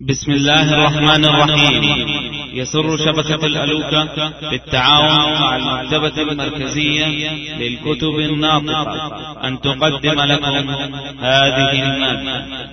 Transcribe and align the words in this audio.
بسم 0.00 0.32
الله 0.32 0.74
الرحمن 0.74 1.24
الرحيم. 1.24 1.82
يسر 2.54 2.96
شبكة 2.96 3.46
الألوكة 3.46 4.30
بالتعاون 4.50 5.40
مع 5.40 5.56
المكتبة 5.56 6.22
المركزية 6.22 7.06
للكتب 7.56 8.14
الناطقة. 8.30 9.48
أن 9.48 9.60
تقدم 9.60 10.20
لكم 10.20 10.70
هذه 11.18 11.82
المادة. 11.82 12.66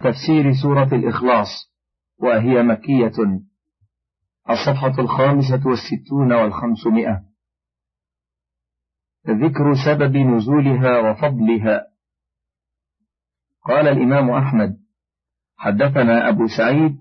تفسير 0.00 0.52
سورة 0.62 0.88
الإخلاص 0.92 1.48
وهي 2.18 2.62
مكية. 2.62 3.16
الصفحة 4.50 4.94
الخامسة 4.98 5.62
والستون 5.66 6.32
والخمسمائة. 6.32 7.20
ذكر 9.28 9.74
سبب 9.84 10.16
نزولها 10.16 10.98
وفضلها. 10.98 11.86
قال 13.68 13.88
الإمام 13.88 14.30
أحمد 14.30 14.87
حدثنا 15.58 16.28
أبو 16.28 16.46
سعيد 16.46 16.98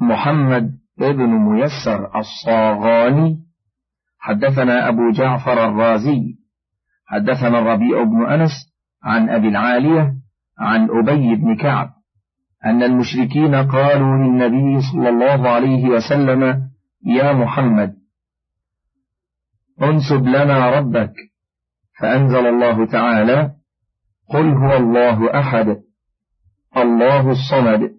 محمد 0.00 0.78
ابن 1.00 1.26
ميسر 1.26 2.18
الصاغاني. 2.18 3.44
حدثنا 4.18 4.88
أبو 4.88 5.10
جعفر 5.10 5.64
الرازي. 5.64 6.38
حدثنا 7.06 7.58
الربيع 7.58 8.02
بن 8.02 8.26
أنس 8.26 8.50
عن 9.02 9.28
أبي 9.28 9.48
العالية 9.48 10.14
عن 10.58 10.88
أبي 10.90 11.34
بن 11.34 11.56
كعب 11.56 11.90
أن 12.64 12.82
المشركين 12.82 13.54
قالوا 13.54 14.16
للنبي 14.16 14.80
صلى 14.92 15.08
الله 15.08 15.48
عليه 15.48 15.88
وسلم 15.88 16.70
يا 17.06 17.32
محمد 17.32 17.94
انسب 19.82 20.26
لنا 20.26 20.70
ربك. 20.70 21.12
فأنزل 22.00 22.46
الله 22.46 22.86
تعالى 22.86 23.54
قل 24.28 24.52
هو 24.52 24.76
الله 24.76 25.40
أحد 25.40 25.76
الله 26.76 27.30
الصمد. 27.30 27.97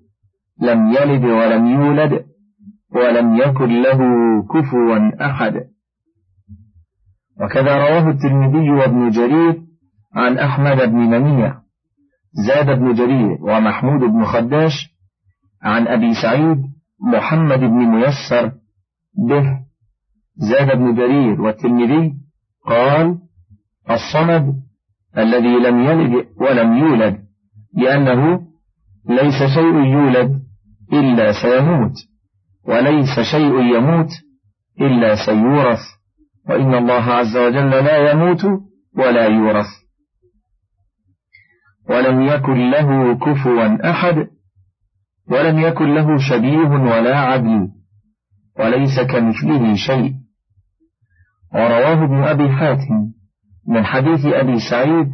لم 0.62 0.92
يلد 0.92 1.24
ولم 1.24 1.68
يولد 1.68 2.26
ولم 2.96 3.36
يكن 3.36 3.82
له 3.82 4.00
كفوا 4.44 5.26
أحد. 5.26 5.54
وكذا 7.42 7.78
رواه 7.78 8.10
الترمذي 8.10 8.70
وابن 8.70 9.10
جرير 9.10 9.62
عن 10.16 10.38
أحمد 10.38 10.78
بن 10.90 10.98
منيع 10.98 11.56
زاد 12.48 12.80
بن 12.80 12.94
جرير 12.94 13.38
ومحمود 13.42 14.00
بن 14.00 14.26
خداش 14.26 14.74
عن 15.64 15.88
أبي 15.88 16.14
سعيد 16.22 16.58
محمد 17.14 17.60
بن 17.60 17.86
ميسر 17.86 18.52
به. 19.28 19.60
زاد 20.36 20.78
بن 20.78 20.96
جرير 20.96 21.42
والترمذي 21.42 22.14
قال 22.66 23.18
الصمد 23.90 24.56
الذي 25.18 25.60
لم 25.60 25.80
يلد 25.80 26.26
ولم 26.42 26.78
يولد 26.78 27.20
لأنه 27.74 28.42
ليس 29.10 29.54
شيء 29.56 29.76
يولد. 29.76 30.49
إلا 30.94 31.32
سيموت 31.42 31.94
وليس 32.68 33.20
شيء 33.32 33.76
يموت 33.76 34.10
إلا 34.82 35.26
سيورث 35.26 35.80
وإن 36.50 36.74
الله 36.76 37.04
عز 37.04 37.38
وجل 37.38 37.70
لا 37.70 38.12
يموت 38.12 38.46
ولا 38.98 39.26
يورث. 39.26 39.68
ولم 41.90 42.22
يكن 42.22 42.72
له 42.72 43.16
كفوا 43.18 43.90
أحد 43.90 44.16
ولم 45.32 45.60
يكن 45.60 45.96
له 45.96 46.18
شبيه 46.18 46.70
ولا 46.70 47.18
عدل 47.20 47.68
وليس 48.60 49.00
كمثله 49.00 49.76
شيء. 49.76 50.14
ورواه 51.54 52.04
ابن 52.04 52.24
أبي 52.24 52.50
حاتم 52.50 53.12
من 53.68 53.86
حديث 53.86 54.26
أبي 54.26 54.60
سعيد 54.70 55.08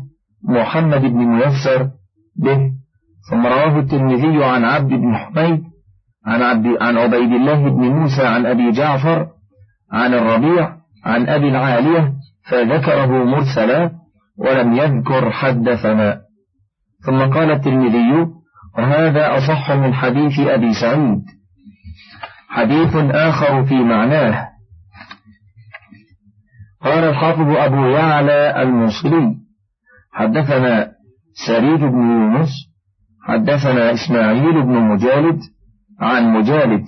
محمد 0.44 1.02
بن 1.02 1.18
ميسر 1.26 1.90
به 2.36 2.72
ثم 3.30 3.48
رواه 3.48 3.80
الترمذي 3.80 4.44
عن 4.44 4.64
عبد 4.66 4.90
بن 4.90 5.18
حميد 5.18 5.64
عن, 6.26 6.42
عبد 6.42 6.66
عن 6.81 6.98
عبيد 6.98 7.31
الله 7.31 7.70
بن 7.70 7.90
موسى 7.90 8.28
عن 8.28 8.45
أبي 8.45 8.72
جعفر 8.72 9.28
عن 9.92 10.14
الربيع 10.14 10.76
عن 11.06 11.30
أبي 11.30 11.50
العالية 11.50 12.14
فذكره 12.50 13.23
مرسلا 13.23 13.91
ولم 14.38 14.74
يذكر 14.74 15.31
حدثنا. 15.31 16.22
ثم 17.06 17.19
قال 17.19 17.52
الترمذي 17.52 18.28
وهذا 18.78 19.38
أصح 19.38 19.72
من 19.72 19.94
حديث 19.94 20.40
أبي 20.40 20.74
سعيد. 20.74 21.22
حديث 22.50 22.96
آخر 22.96 23.66
في 23.66 23.75
معناه. 23.75 24.50
قال 26.81 27.03
الحافظ 27.03 27.50
أبو 27.50 27.85
يعلى 27.85 28.62
الموصلي 28.62 29.35
حدثنا 30.14 30.91
سريج 31.47 31.80
بن 31.80 32.12
يونس 32.12 32.75
حدثنا 33.28 33.94
إسماعيل 33.94 34.62
بن 34.63 34.74
مجالد 34.74 35.40
عن 36.00 36.34
مجالد 36.34 36.86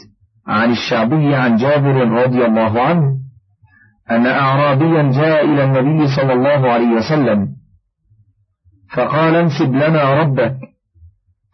عن 0.47 0.71
الشعبي 0.71 1.35
عن 1.35 1.55
جابر 1.55 2.11
رضي 2.11 2.45
الله 2.45 2.81
عنه 2.81 3.17
أن 4.11 4.25
أعرابيا 4.25 5.11
جاء 5.11 5.45
إلى 5.45 5.63
النبي 5.63 6.07
صلى 6.15 6.33
الله 6.33 6.71
عليه 6.71 6.87
وسلم 6.87 7.47
فقال 8.95 9.35
انسب 9.35 9.73
لنا 9.73 10.21
ربك 10.21 10.55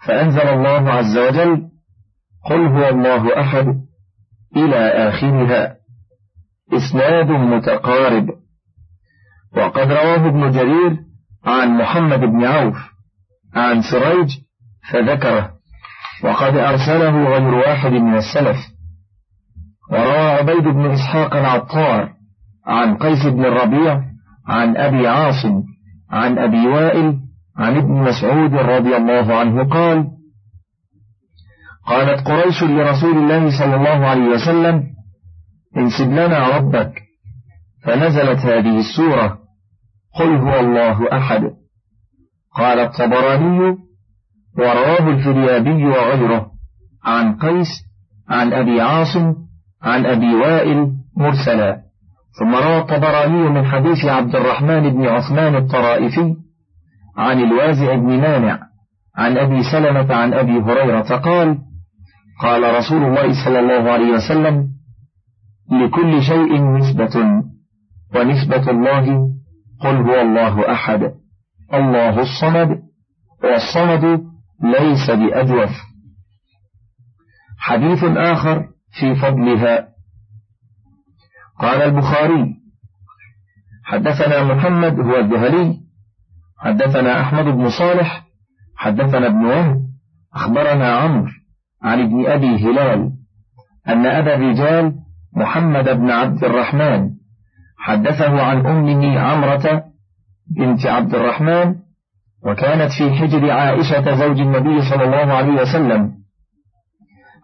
فأنزل 0.06 0.48
الله 0.48 0.92
عز 0.92 1.18
وجل 1.18 1.70
قل 2.50 2.68
هو 2.68 2.90
الله 2.90 3.42
أحد 3.42 3.66
إلى 4.56 5.10
آخرها 5.10 5.76
إسناد 6.74 7.28
متقارب. 7.28 8.30
وقد 9.58 9.92
رواه 9.92 10.28
ابن 10.28 10.52
جرير 10.52 10.98
عن 11.46 11.78
محمد 11.78 12.20
بن 12.20 12.46
عوف 12.46 12.78
عن 13.56 13.82
سريج 13.82 14.43
فذكره. 14.92 15.54
وقد 16.24 16.58
أرسله 16.58 17.28
غير 17.28 17.54
واحد 17.54 17.92
من 17.92 18.16
السلف. 18.16 18.58
وروى 19.92 20.18
عبيد 20.18 20.64
بن 20.64 20.92
إسحاق 20.92 21.36
العطار 21.36 22.10
عن 22.68 22.98
قيس 22.98 23.26
بن 23.26 23.46
الربيع 23.46 24.02
عن 24.48 24.78
أبي 24.78 25.08
عاصم 25.08 25.64
عن 26.12 26.38
أبي 26.40 26.68
وائل 26.68 27.20
عن 27.58 27.78
ابن 27.78 27.92
مسعود 27.92 28.54
رضي 28.54 28.98
الله 28.98 29.36
عنه 29.36 29.70
قال 29.70 30.08
قالت 31.88 32.28
قريش 32.28 32.64
لرسول 32.64 33.18
الله 33.18 33.60
صلى 33.60 33.76
الله 33.76 34.08
عليه 34.08 34.28
وسلم 34.28 34.84
انسب 35.78 36.12
لنا 36.12 36.58
ربك. 36.58 36.94
فنزلت 37.84 38.40
هذه 38.40 38.80
السورة 38.80 39.40
قل 40.16 40.36
هو 40.36 40.60
الله 40.60 41.18
أحد. 41.18 41.42
قال 42.56 42.80
الطبراني 42.80 43.78
ورواه 44.58 45.08
الفريابي 45.10 45.86
وغيره 45.86 46.52
عن 47.06 47.36
قيس 47.36 47.68
عن 48.30 48.54
أبي 48.54 48.82
عاصم 48.82 49.36
عن 49.84 50.06
أبي 50.06 50.36
وائل 50.36 50.92
مرسلا. 51.18 51.84
ثم 52.40 52.56
روى 52.56 52.78
الطبراني 52.78 53.50
من 53.50 53.66
حديث 53.66 54.06
عبد 54.06 54.36
الرحمن 54.36 54.90
بن 54.90 55.06
عثمان 55.08 55.56
الطرائفي 55.56 56.36
عن 57.18 57.40
الوازع 57.40 57.96
بن 57.96 58.22
مانع 58.22 58.60
عن 59.18 59.38
أبي 59.38 59.64
سلمة 59.72 60.14
عن 60.16 60.34
أبي 60.34 60.52
هريرة 60.60 61.16
قال 61.18 61.58
قال 62.42 62.76
رسول 62.76 63.04
الله 63.04 63.46
صلى 63.46 63.60
الله 63.60 63.92
عليه 63.92 64.12
وسلم 64.14 64.68
لكل 65.72 66.22
شيء 66.22 66.64
نسبة 66.64 67.44
ونسبة 68.16 68.72
الله 68.72 69.30
قل 69.82 69.96
هو 69.96 70.22
الله 70.22 70.72
أحد 70.72 71.12
الله 71.74 72.20
الصمد 72.22 72.80
والصمد 73.44 74.33
ليس 74.64 75.12
بأجوف. 75.12 75.72
حديث 77.58 78.04
آخر 78.04 78.68
في 79.00 79.16
فضلها. 79.16 79.88
قال 81.60 81.82
البخاري 81.82 82.56
حدثنا 83.84 84.44
محمد 84.44 85.00
هو 85.00 85.16
الذهلي 85.20 85.80
حدثنا 86.60 87.22
أحمد 87.22 87.46
بن 87.46 87.70
صالح 87.70 88.24
حدثنا 88.76 89.28
ابن 89.28 89.46
وهب 89.46 89.82
أخبرنا 90.34 90.96
عمرو 90.96 91.32
عن 91.84 92.00
ابن 92.02 92.26
أبي 92.26 92.56
هلال 92.66 93.12
أن 93.88 94.06
أبا 94.06 94.36
الرجال 94.36 94.96
محمد 95.36 95.90
بن 95.90 96.12
عبد 96.12 96.44
الرحمن 96.44 97.10
حدثه 97.78 98.42
عن 98.44 98.66
أمه 98.66 99.20
عمرة 99.20 99.84
بنت 100.58 100.86
عبد 100.86 101.16
الرحمن 101.16 101.76
وكانت 102.46 102.92
في 102.92 103.12
حجر 103.12 103.52
عائشة 103.52 104.16
زوج 104.16 104.40
النبي 104.40 104.82
صلى 104.90 105.04
الله 105.04 105.34
عليه 105.34 105.62
وسلم. 105.62 106.12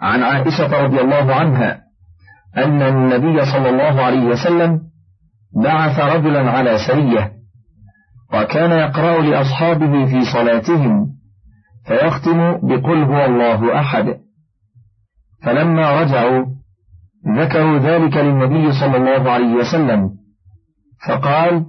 عن 0.02 0.24
عائشة 0.24 0.84
رضي 0.84 1.02
الله 1.02 1.36
عنها 1.36 1.82
أن 2.58 2.82
النبي 2.82 3.46
صلى 3.46 3.70
الله 3.70 4.02
عليه 4.02 4.24
وسلم 4.26 4.82
بعث 5.64 6.00
رجلا 6.00 6.52
على 6.52 6.78
سرية 6.88 7.32
وكان 8.34 8.72
يقرأ 8.72 9.22
لأصحابه 9.22 10.06
في 10.06 10.22
صلاتهم 10.34 11.08
فيختم 11.88 12.68
بقل 12.68 13.04
هو 13.04 13.26
الله 13.26 13.80
أحد. 13.80 14.06
فلما 15.44 16.02
رجعوا 16.02 16.46
ذكروا 17.28 17.78
ذلك 17.78 18.18
للنبي 18.18 18.72
صلى 18.72 18.98
الله 18.98 19.32
عليه 19.32 19.54
وسلم 19.54 20.10
فقال 21.08 21.66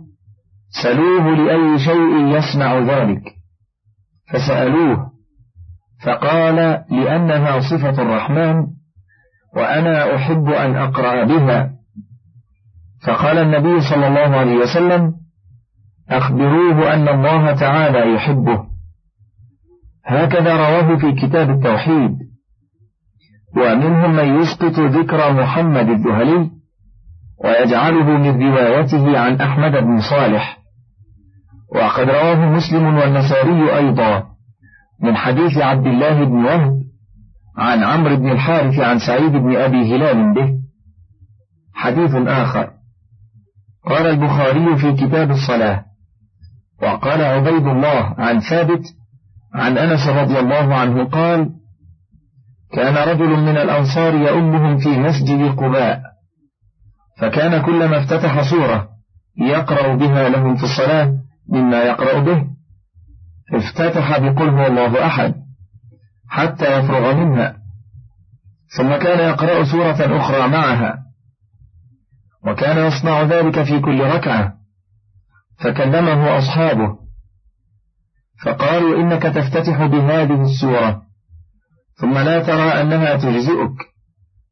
سلوه 0.71 1.35
لأي 1.37 1.79
شيء 1.79 2.39
يسمع 2.39 2.79
ذلك. 2.79 3.23
فسألوه 4.33 5.11
فقال 6.05 6.57
لأنها 6.91 7.61
صفة 7.61 8.03
الرحمن 8.03 8.67
وأنا 9.57 10.17
أحب 10.17 10.49
أن 10.49 10.77
أقرأ 10.77 11.25
بها. 11.25 11.71
فقال 13.07 13.39
النبي 13.39 13.81
صلى 13.81 14.07
الله 14.09 14.37
عليه 14.37 14.57
وسلم 14.57 15.15
أخبروه 16.11 16.95
أن 16.95 17.09
الله 17.09 17.55
تعالى 17.55 18.15
يحبه. 18.15 18.65
هكذا 20.07 20.57
رواه 20.57 20.97
في 20.97 21.13
كتاب 21.13 21.51
التوحيد. 21.51 22.19
ومنهم 23.57 24.17
من 24.17 24.43
يسقط 24.43 24.79
ذكر 24.81 25.33
محمد 25.33 25.89
الذهلي 25.89 26.51
ويجعله 27.45 28.05
من 28.05 28.43
روايته 28.43 29.19
عن 29.19 29.41
أحمد 29.41 29.73
بن 29.73 30.01
صالح. 30.11 30.60
وقد 31.75 32.11
رواه 32.11 32.51
مسلم 32.51 32.97
والنسائي 32.97 33.77
أيضا 33.77 34.25
من 35.03 35.17
حديث 35.17 35.59
عبد 35.59 35.87
الله 35.87 36.25
بن 36.25 36.45
وهب 36.45 36.81
عن 37.57 37.85
عمرو 37.85 38.17
بن 38.17 38.31
الحارث 38.31 38.79
عن 38.79 38.99
سعيد 38.99 39.33
بن 39.33 39.57
أبي 39.57 39.97
هلال 39.97 40.35
به. 40.35 40.55
حديث 41.75 42.15
آخر. 42.15 42.71
قال 43.87 44.07
البخاري 44.07 44.77
في 44.77 44.93
كتاب 44.93 45.31
الصلاة. 45.31 45.85
وقال 46.83 47.21
عبيد 47.21 47.67
الله 47.67 48.15
عن 48.19 48.41
ثابت 48.41 48.83
عن 49.55 49.79
أنس 49.79 50.09
رضي 50.09 50.39
الله 50.39 50.75
عنه 50.75 51.05
قال 51.05 51.51
كان 52.73 52.95
رجل 53.09 53.29
من 53.29 53.57
الأنصار 53.57 54.15
يؤمهم 54.15 54.79
في 54.79 54.89
مسجد 54.89 55.57
قباء. 55.57 56.01
فكان 57.19 57.63
كلما 57.63 57.99
افتتح 57.99 58.51
سورة 58.51 58.89
يقرأ 59.39 59.95
بها 59.95 60.29
لهم 60.29 60.57
في 60.57 60.65
الصلاة 60.65 61.21
مما 61.51 61.83
يقرأ 61.83 62.21
به. 62.21 62.47
افتتح 63.53 64.19
بقل 64.19 64.49
هو 64.49 64.67
الله 64.67 65.07
أحد 65.07 65.35
حتى 66.29 66.79
يفرغ 66.79 67.15
منها. 67.15 67.57
ثم 68.77 68.97
كان 68.97 69.31
يقرأ 69.31 69.65
سورة 69.65 70.21
أخرى 70.21 70.49
معها. 70.49 70.99
وكان 72.47 72.87
يصنع 72.87 73.23
ذلك 73.23 73.63
في 73.63 73.81
كل 73.81 74.01
ركعة. 74.01 74.55
فكلمه 75.59 76.39
أصحابه. 76.39 76.99
فقالوا 78.45 79.01
إنك 79.01 79.23
تفتتح 79.23 79.87
بهذه 79.87 80.43
السورة. 80.43 81.03
ثم 81.95 82.19
لا 82.19 82.43
ترى 82.43 82.81
أنها 82.81 83.17
تجزئك 83.17 83.77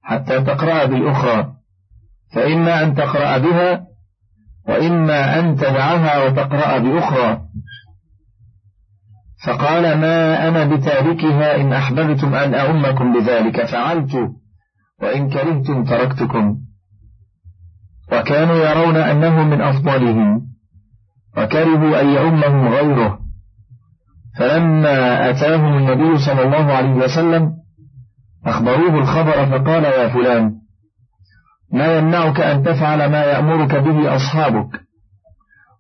حتى 0.02 0.40
تقرأ 0.40 0.84
بالأخرى. 0.84 1.52
فإما 2.34 2.82
أن 2.82 2.94
تقرأ 2.94 3.38
بها 3.38 3.87
وإما 4.68 5.40
أن 5.40 5.56
تدعها 5.56 6.24
وتقرأ 6.24 6.78
بأخرى. 6.78 7.40
فقال 9.46 9.82
ما 9.82 10.48
أنا 10.48 10.64
بتاركها 10.64 11.60
إن 11.60 11.72
أحببتم 11.72 12.34
أن 12.34 12.54
أؤمكم 12.54 13.12
بذلك. 13.12 13.66
فعلت 13.66 14.14
وإن 15.02 15.30
كرهتم 15.30 15.84
تركتكم. 15.84 16.56
وكانوا 18.12 18.56
يرون 18.56 18.96
أنه 18.96 19.42
من 19.42 19.60
أفضلهم 19.60 20.42
وكرهوا 21.36 22.00
أن 22.00 22.08
يؤمهم 22.08 22.68
غيره. 22.68 23.18
فلما 24.38 25.30
أتاهم 25.30 25.76
النبي 25.76 26.18
صلى 26.18 26.42
الله 26.42 26.72
عليه 26.72 26.90
وسلم 26.90 27.52
أخبروه 28.46 28.98
الخبر 28.98 29.46
فقال 29.46 29.84
يا 29.84 30.08
فلان 30.08 30.54
ما 31.72 31.98
يمنعك 31.98 32.40
أن 32.40 32.62
تفعل 32.62 33.10
ما 33.10 33.24
يأمرك 33.24 33.74
به 33.74 34.16
أصحابك 34.16 34.80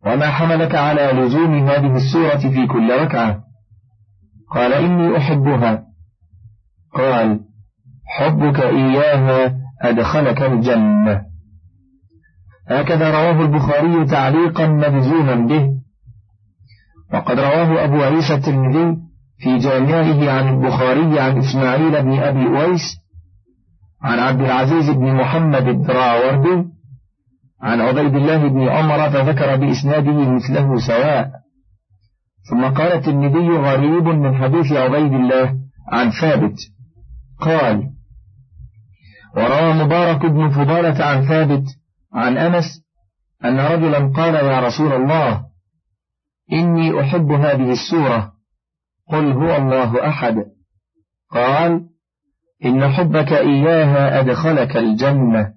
وما 0.06 0.30
حملك 0.30 0.74
على 0.74 1.12
لزوم 1.12 1.68
هذه 1.68 1.96
السورة 1.96 2.36
في 2.36 2.66
كل 2.66 3.00
ركعة. 3.00 3.40
قال 4.54 4.72
إني 4.72 5.16
أحبها. 5.16 5.82
قال 6.94 7.40
حبك 8.06 8.60
إياها 8.60 9.54
أدخلك 9.82 10.42
الجنة. 10.42 11.22
هكذا 12.68 13.10
رواه 13.10 13.42
البخاري 13.42 14.04
تعليقا 14.04 14.66
مجزوما 14.66 15.34
به. 15.34 15.68
وقد 17.14 17.40
رواه 17.40 17.84
أبو 17.84 18.02
عيسى 18.02 18.34
الترمذي 18.34 18.96
في 19.38 19.58
جامعه 19.58 20.30
عن 20.30 20.48
البخاري 20.48 21.20
عن 21.20 21.38
إسماعيل 21.38 22.02
بن 22.02 22.18
أبي 22.18 22.46
أويس 22.46 22.98
عن 24.02 24.18
عبد 24.18 24.40
العزيز 24.40 24.90
بن 24.90 25.14
محمد 25.14 25.68
الدراوردي 25.68 26.68
عن 27.62 27.80
عبيد 27.80 28.14
الله 28.14 28.48
بن 28.48 28.68
عمر 28.68 29.10
فذكر 29.10 29.56
بإسناده 29.56 30.30
مثله 30.30 30.78
سواء. 30.86 31.30
ثم 32.50 32.64
قال 32.64 32.92
الترمذي 32.92 33.48
غريب 33.48 34.04
من 34.04 34.34
حديث 34.36 34.72
عبيد 34.72 35.12
الله 35.12 35.56
عن 35.92 36.10
ثابت. 36.10 36.56
قال 37.40 37.90
وروى 39.36 39.84
مبارك 39.84 40.26
بن 40.26 40.50
فضالة 40.50 41.04
عن 41.04 41.28
ثابت 41.28 41.64
عن 42.14 42.38
أنس 42.38 42.64
أن 43.44 43.60
رجلا 43.60 44.12
قال 44.16 44.34
يا 44.34 44.60
رسول 44.60 44.92
الله 44.92 45.44
إني 46.52 47.00
أحب 47.00 47.32
هذه 47.32 47.72
السورة. 47.72 48.32
قل 49.08 49.32
هو 49.32 49.56
الله 49.56 50.08
أحد. 50.08 50.34
قال 51.30 51.88
إن 52.64 52.88
حبك 52.88 53.32
إياها 53.32 54.20
أدخلك 54.20 54.76
الجنة. 54.76 55.52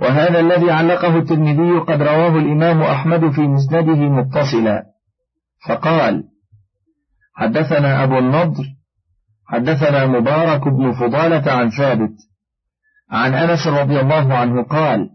وهذا 0.00 0.40
الذي 0.40 0.70
علقه 0.70 1.18
الترمذي 1.18 1.78
قد 1.78 2.02
رواه 2.02 2.38
الإمام 2.38 2.82
أحمد 2.82 3.30
في 3.30 3.40
مسنده 3.40 3.94
متصلا. 3.94 4.84
فقال 5.68 6.24
حدثنا 7.34 8.04
أبو 8.04 8.18
النضر 8.18 8.64
حدثنا 9.46 10.06
مبارك 10.06 10.68
بن 10.68 10.92
فضالة 10.92 11.52
عن 11.52 11.70
ثابت 11.70 12.14
عن 13.10 13.34
أنس 13.34 13.66
رضي 13.66 14.00
الله 14.00 14.34
عنه 14.34 14.62
قال 14.62 15.10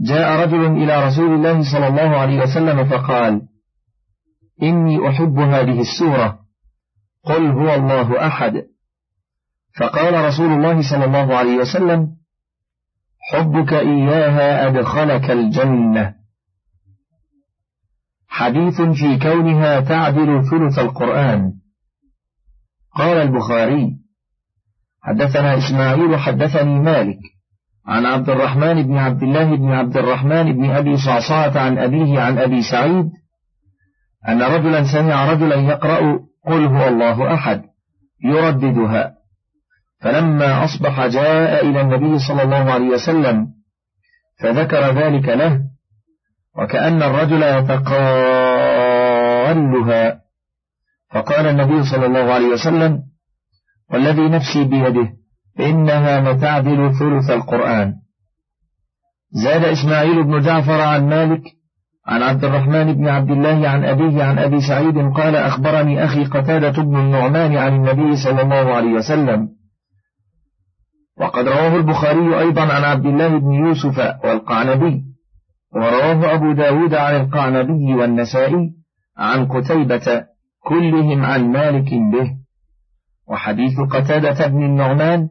جاء 0.00 0.44
رجل 0.44 0.66
إلى 0.66 1.06
رسول 1.06 1.34
الله 1.34 1.72
صلى 1.72 1.86
الله 1.88 2.16
عليه 2.16 2.42
وسلم 2.42 2.84
فقال 2.84 3.42
إني 4.62 5.08
أحب 5.08 5.38
هذه 5.38 5.80
السورة 5.80 6.38
قل 7.24 7.46
هو 7.46 7.74
الله 7.74 8.26
أحد. 8.26 8.52
فقال 9.78 10.24
رسول 10.24 10.52
الله 10.52 10.90
صلى 10.90 11.04
الله 11.04 11.36
عليه 11.36 11.56
وسلم 11.56 12.08
حبك 13.32 13.72
إياها 13.72 14.68
أدخلك 14.68 15.30
الجنة. 15.30 16.14
حديث 18.28 18.80
في 18.80 19.18
كونها 19.18 19.80
تعدل 19.80 20.50
ثلث 20.50 20.78
القرآن. 20.78 21.52
قال 22.94 23.16
البخاري 23.16 24.06
حدثنا 25.02 25.58
إسماعيل 25.58 26.18
حدثني 26.18 26.80
مالك 26.80 27.18
عن 27.86 28.06
عبد 28.06 28.30
الرحمن 28.30 28.82
بن 28.82 28.96
عبد 28.96 29.22
الله 29.22 29.56
بن 29.56 29.72
عبد 29.72 29.96
الرحمن 29.96 30.52
بن 30.52 30.70
أبي 30.70 30.96
صعصعة 30.96 31.60
عن 31.60 31.78
أبيه 31.78 32.20
عن 32.20 32.38
أبي 32.38 32.62
سعيد 32.62 33.10
أن 34.28 34.42
رجلا 34.42 34.84
سمع 34.92 35.32
رجلا 35.32 35.54
يقرأ 35.54 36.18
قل 36.46 36.66
هو 36.66 36.88
الله 36.88 37.34
أحد 37.34 37.62
يرددها. 38.24 39.15
فلما 40.06 40.64
أصبح 40.64 41.06
جاء 41.06 41.66
إلى 41.66 41.80
النبي 41.80 42.18
صلى 42.18 42.42
الله 42.42 42.72
عليه 42.72 42.88
وسلم 42.88 43.46
فذكر 44.40 44.80
ذلك 45.00 45.28
له 45.28 45.60
وكأن 46.58 47.02
الرجل 47.02 47.42
يتقالها 47.42 47.86
فقال 51.10 51.46
النبي 51.46 51.84
صلى 51.84 52.06
الله 52.06 52.32
عليه 52.34 52.46
وسلم 52.46 53.02
والذي 53.92 54.28
نفسي 54.28 54.64
بيده 54.64 55.08
إنها 55.60 56.32
لتعدل 56.32 56.92
ثلث 56.98 57.30
القرآن. 57.30 57.94
زاد 59.44 59.64
إسماعيل 59.64 60.24
بن 60.24 60.40
جعفر 60.40 60.80
عن 60.80 61.08
مالك 61.08 61.42
عن 62.06 62.22
عبد 62.22 62.44
الرحمن 62.44 62.92
بن 62.92 63.08
عبد 63.08 63.30
الله 63.30 63.68
عن 63.68 63.84
أبيه 63.84 64.24
عن 64.24 64.38
أبي 64.38 64.60
سعيد 64.60 64.98
قال 65.12 65.36
أخبرني 65.36 66.04
أخي 66.04 66.24
قتادة 66.24 66.82
بن 66.82 66.96
النعمان 66.96 67.56
عن 67.56 67.74
النبي 67.74 68.16
صلى 68.16 68.42
الله 68.42 68.74
عليه 68.74 68.92
وسلم. 68.92 69.55
وقد 71.20 71.48
رواه 71.48 71.76
البخاري 71.76 72.38
أيضا 72.38 72.62
عن 72.62 72.84
عبد 72.84 73.06
الله 73.06 73.38
بن 73.38 73.52
يوسف 73.52 73.98
والقعنبي 74.24 75.04
ورواه 75.74 76.34
أبو 76.34 76.52
داود 76.52 76.94
عن 76.94 77.16
القعنبي 77.16 77.94
والنسائي 77.94 78.72
عن 79.18 79.46
قتيبة 79.46 80.24
كلهم 80.64 81.24
عن 81.24 81.52
مالك 81.52 81.90
به. 81.90 82.30
وحديث 83.28 83.80
قتادة 83.90 84.46
بن 84.46 84.64
النعمان 84.64 85.28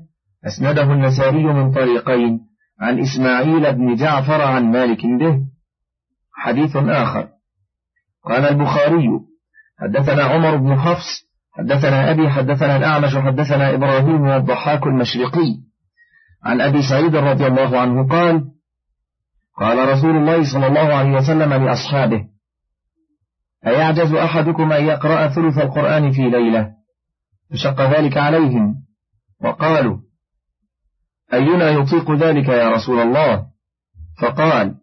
أسنده 0.48 0.94
النسائي 0.94 1.44
من 1.44 1.72
طريقين 1.72 2.40
عن 2.82 3.00
إسماعيل 3.00 3.76
بن 3.76 3.96
جعفر 3.96 4.42
عن 4.42 4.72
مالك 4.72 5.06
به. 5.06 5.40
حديث 6.34 6.76
آخر. 6.76 7.28
قال 8.24 8.46
البخاري 8.46 9.10
حدثنا 9.80 10.24
عمر 10.24 10.56
بن 10.56 10.80
حفص 10.80 11.26
حدثنا 11.58 12.12
أبي 12.12 12.30
حدثنا 12.30 12.78
الأعمش 12.78 13.18
حدثنا 13.18 13.74
إبراهيم 13.74 14.22
والضحاك 14.22 14.84
المشرقي. 14.88 15.65
عن 16.46 16.62
أبي 16.62 16.82
سعيد 16.90 17.16
رضي 17.16 17.48
الله 17.48 17.80
عنه 17.80 18.08
قال 18.08 18.52
قال 19.58 19.90
رسول 19.90 20.16
الله 20.16 20.54
صلى 20.54 20.68
الله 20.68 20.96
عليه 20.96 21.12
وسلم 21.12 21.54
لأصحابه 21.54 22.26
أيعجز 23.68 24.14
أحدكم 24.14 24.72
أن 24.72 24.86
يقرأ 24.86 25.28
ثلث 25.28 25.58
القرآن 25.58 26.12
في 26.12 26.22
ليلة؟ 26.22 26.72
فشق 27.52 27.82
ذلك 27.82 28.18
عليهم 28.18 28.76
وقالوا 29.42 29.98
أينا 31.34 31.70
يطيق 31.70 32.12
ذلك 32.12 32.48
يا 32.48 32.70
رسول 32.70 33.00
الله؟ 33.00 33.48
فقال 34.22 34.76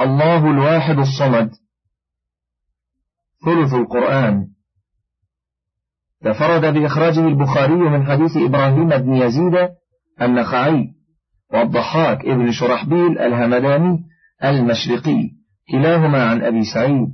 الله 0.00 0.50
الواحد 0.50 0.98
الصمد 0.98 1.50
ثلث 3.44 3.74
القرآن. 3.74 4.46
تفرد 6.20 6.74
بإخراجه 6.74 7.20
البخاري 7.20 7.74
من 7.74 8.06
حديث 8.06 8.36
إبراهيم 8.36 8.88
بن 8.88 9.14
يزيد 9.14 9.79
النخعي 10.22 10.94
والضحاك 11.52 12.24
ابن 12.24 12.52
شرحبيل 12.52 13.18
الهمداني 13.18 14.04
المشرقي 14.44 15.30
كلاهما 15.70 16.24
عن 16.24 16.42
أبي 16.42 16.64
سعيد. 16.74 17.08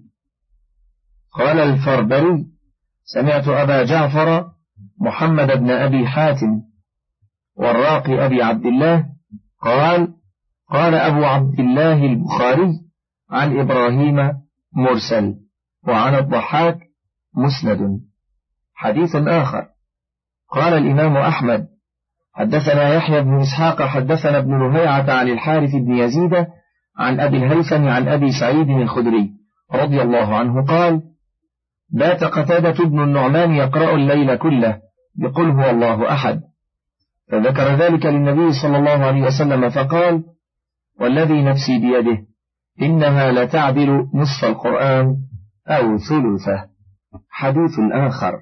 قال 1.32 1.58
الفربري 1.58 2.46
سمعت 3.04 3.48
أبا 3.48 3.84
جعفر 3.84 4.50
محمد 5.00 5.46
بن 5.46 5.70
أبي 5.70 6.06
حاتم 6.06 6.62
والراقي 7.56 8.26
أبي 8.26 8.42
عبد 8.42 8.66
الله 8.66 9.06
قال 9.62 10.08
قال 10.68 10.94
أبو 10.94 11.24
عبد 11.24 11.60
الله 11.60 12.04
البخاري 12.04 12.72
عن 13.30 13.60
إبراهيم 13.60 14.32
مرسل 14.76 15.34
وعن 15.88 16.14
الضحاك 16.14 16.78
مسند. 17.36 18.00
حديث 18.74 19.16
آخر. 19.16 19.66
قال 20.50 20.74
الإمام 20.74 21.16
أحمد 21.16 21.75
حدثنا 22.36 22.94
يحيى 22.94 23.22
بن 23.22 23.40
إسحاق 23.40 23.82
حدثنا 23.82 24.38
ابن 24.38 24.58
لهيعة 24.58 25.10
عن 25.10 25.28
الحارث 25.28 25.70
بن 25.74 25.94
يزيد 25.94 26.46
عن 26.98 27.20
أبي 27.20 27.36
الهيثم 27.36 27.88
عن 27.88 28.08
أبي 28.08 28.32
سعيد 28.40 28.68
الخدري 28.68 29.30
رضي 29.74 30.02
الله 30.02 30.36
عنه 30.36 30.64
قال 30.64 31.02
بات 31.90 32.24
قتادة 32.24 32.84
بن 32.84 33.02
النعمان 33.02 33.54
يقرأ 33.54 33.94
الليل 33.94 34.36
كله 34.36 34.80
بقل 35.14 35.50
هو 35.50 35.70
الله 35.70 36.12
أحد. 36.12 36.40
فذكر 37.30 37.74
ذلك 37.74 38.06
للنبي 38.06 38.52
صلى 38.62 38.78
الله 38.78 39.06
عليه 39.06 39.22
وسلم 39.22 39.70
فقال 39.70 40.24
والذي 41.00 41.42
نفسي 41.42 41.78
بيده 41.78 42.18
إنها 42.82 43.32
لتعدل 43.32 44.08
نصف 44.14 44.44
القرآن 44.44 45.16
أو 45.68 45.98
ثلثه. 45.98 46.64
حديث 47.30 47.78
آخر 47.92 48.32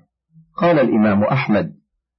قال 0.56 0.78
الإمام 0.78 1.24
أحمد 1.24 1.72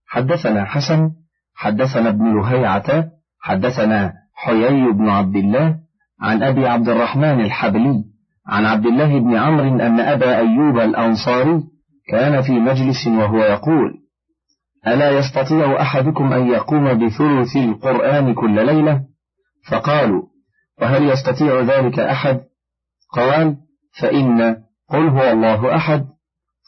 حدثنا 0.08 0.65
حسن 0.65 1.12
حدثنا 1.56 2.10
ابن 2.10 2.38
لهيعة 2.38 3.06
حدثنا 3.42 4.14
حيي 4.36 4.92
بن 4.92 5.10
عبد 5.10 5.36
الله 5.36 5.76
عن 6.22 6.44
أبي 6.44 6.68
عبد 6.68 6.90
الرحمن 6.90 7.42
الحبلي 7.42 8.04
عن 8.48 8.66
عبد 8.66 8.86
الله 8.86 9.20
بن 9.20 9.36
عمرو 9.36 9.68
أن 9.68 10.00
أبا 10.00 10.38
أيوب 10.38 10.80
الأنصاري 10.80 11.64
كان 12.12 12.42
في 12.42 12.52
مجلس 12.52 13.08
وهو 13.08 13.38
يقول 13.38 14.06
ألا 14.88 15.12
يستطيع 15.12 15.82
أحدكم 15.82 16.34
أن 16.34 16.48
يقوم 16.48 16.94
بثلث 16.94 17.56
القرآن 17.56 18.34
كل 18.34 18.66
ليلة؟ 18.66 19.04
فقالوا 19.70 20.24
وهل 20.82 21.10
يستطيع 21.10 21.60
ذلك 21.62 22.00
أحد؟ 22.00 22.42
قال 23.14 23.58
فإن 24.00 24.58
قل 24.90 25.08
هو 25.08 25.32
الله 25.32 25.76
أحد 25.76 26.06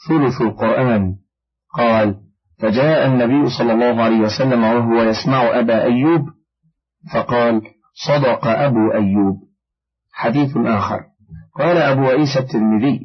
ثلث 0.10 0.41
القرآن. 0.41 1.15
قال 1.77 2.15
فجاء 2.59 3.07
النبي 3.07 3.49
صلى 3.49 3.73
الله 3.73 4.03
عليه 4.03 4.19
وسلم 4.19 4.63
وهو 4.63 5.03
يسمع 5.03 5.59
أبا 5.59 5.83
أيوب 5.83 6.21
فقال 7.13 7.61
صدق 8.07 8.47
أبو 8.47 8.91
أيوب. 8.93 9.37
حديث 10.13 10.57
آخر. 10.57 10.99
قال 11.55 11.77
أبو 11.77 12.05
عيسى 12.05 12.39
الترمذي 12.39 12.99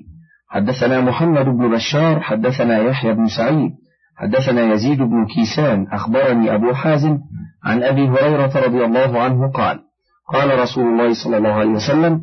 حدثنا 0.49 1.01
محمد 1.01 1.45
بن 1.45 1.75
بشار 1.75 2.21
حدثنا 2.21 2.79
يحيى 2.79 3.15
بن 3.15 3.27
سعيد 3.27 3.71
حدثنا 4.17 4.73
يزيد 4.73 4.99
بن 4.99 5.27
كيسان 5.27 5.87
أخبرني 5.93 6.55
أبو 6.55 6.75
حازم 6.75 7.19
عن 7.65 7.83
أبي 7.83 8.09
هريرة 8.09 8.67
رضي 8.67 8.85
الله 8.85 9.23
عنه 9.23 9.51
قال 9.51 9.81
قال 10.33 10.59
رسول 10.59 10.85
الله 10.85 11.25
صلى 11.25 11.37
الله 11.37 11.53
عليه 11.53 11.71
وسلم 11.71 12.21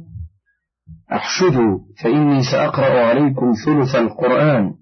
أحشدوا 1.11 1.79
فإني 2.03 2.43
سأقرأ 2.43 3.05
عليكم 3.05 3.53
ثلث 3.65 3.95
القرآن. 3.95 4.73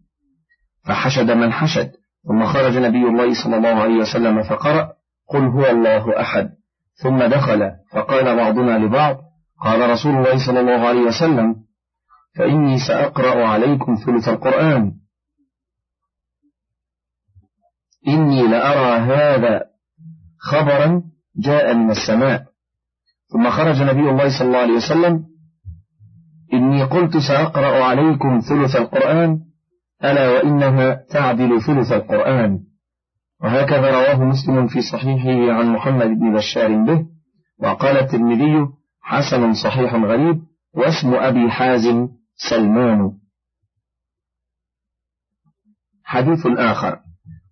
فحشد 0.85 1.31
من 1.31 1.51
حشد. 1.51 1.91
ثم 2.27 2.45
خرج 2.45 2.77
نبي 2.77 3.03
الله 3.07 3.43
صلى 3.43 3.57
الله 3.57 3.81
عليه 3.83 3.95
وسلم 3.95 4.43
فقرأ 4.43 4.93
قل 5.29 5.45
هو 5.45 5.65
الله 5.65 6.21
أحد. 6.21 6.49
ثم 7.03 7.23
دخل 7.23 7.71
فقال 7.91 8.35
بعضنا 8.35 8.77
لبعض 8.77 9.17
قال 9.63 9.89
رسول 9.89 10.15
الله 10.15 10.45
صلى 10.47 10.59
الله 10.59 10.87
عليه 10.87 11.01
وسلم 11.01 11.55
فإني 12.37 12.79
سأقرأ 12.87 13.47
عليكم 13.47 13.95
ثلث 13.95 14.27
القرآن. 14.27 14.91
إني 18.07 18.47
لأرى 18.47 18.97
هذا 18.97 19.65
خبرا 20.39 21.01
جاء 21.37 21.73
من 21.73 21.91
السماء. 21.91 22.45
ثم 23.33 23.49
خرج 23.49 23.81
نبي 23.81 24.09
الله 24.09 24.39
صلى 24.39 24.47
الله 24.47 24.59
عليه 24.59 24.73
وسلم 24.73 25.25
إني 26.53 26.83
قلت 26.83 27.17
سأقرأ 27.17 27.83
عليكم 27.83 28.39
ثلث 28.39 28.75
القرآن 28.75 29.46
ألا 30.03 30.29
وإنها 30.29 31.03
تعدل 31.09 31.61
ثلث 31.61 31.91
القرآن. 31.91 32.59
وهكذا 33.43 33.91
رواه 33.91 34.23
مسلم 34.23 34.67
في 34.67 34.81
صحيحه 34.81 35.53
عن 35.53 35.65
محمد 35.69 36.07
بن 36.07 36.33
بشار 36.35 36.85
به 36.85 37.05
وقال 37.59 37.97
الترمذي 37.97 38.67
حسن 39.01 39.53
صحيح 39.53 39.93
غريب 39.93 40.41
واسم 40.73 41.13
أبي 41.13 41.51
حازم 41.51 42.07
سلمان. 42.49 43.11
حديث 46.03 46.45
آخر. 46.45 46.99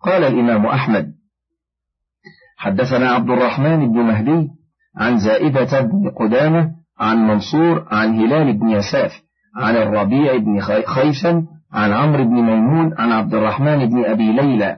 قال 0.01 0.23
الإمام 0.23 0.65
أحمد 0.65 1.15
حدثنا 2.57 3.11
عبد 3.11 3.29
الرحمن 3.29 3.91
بن 3.91 3.99
مهدي 3.99 4.49
عن 4.95 5.19
زائدة 5.19 5.81
بن 5.81 6.09
قدامة 6.09 6.71
عن 6.99 7.17
منصور 7.17 7.87
عن 7.91 8.19
هلال 8.19 8.59
بن 8.59 8.69
يساف 8.69 9.11
عن 9.55 9.75
الربيع 9.75 10.37
بن 10.37 10.59
خيثم 10.85 11.41
عن 11.75 11.93
عمرو 11.93 12.23
بن 12.23 12.33
ميمون 12.33 12.93
عن 12.97 13.11
عبد 13.11 13.33
الرحمن 13.33 13.89
بن 13.89 14.05
أبي 14.05 14.31
ليلى 14.31 14.77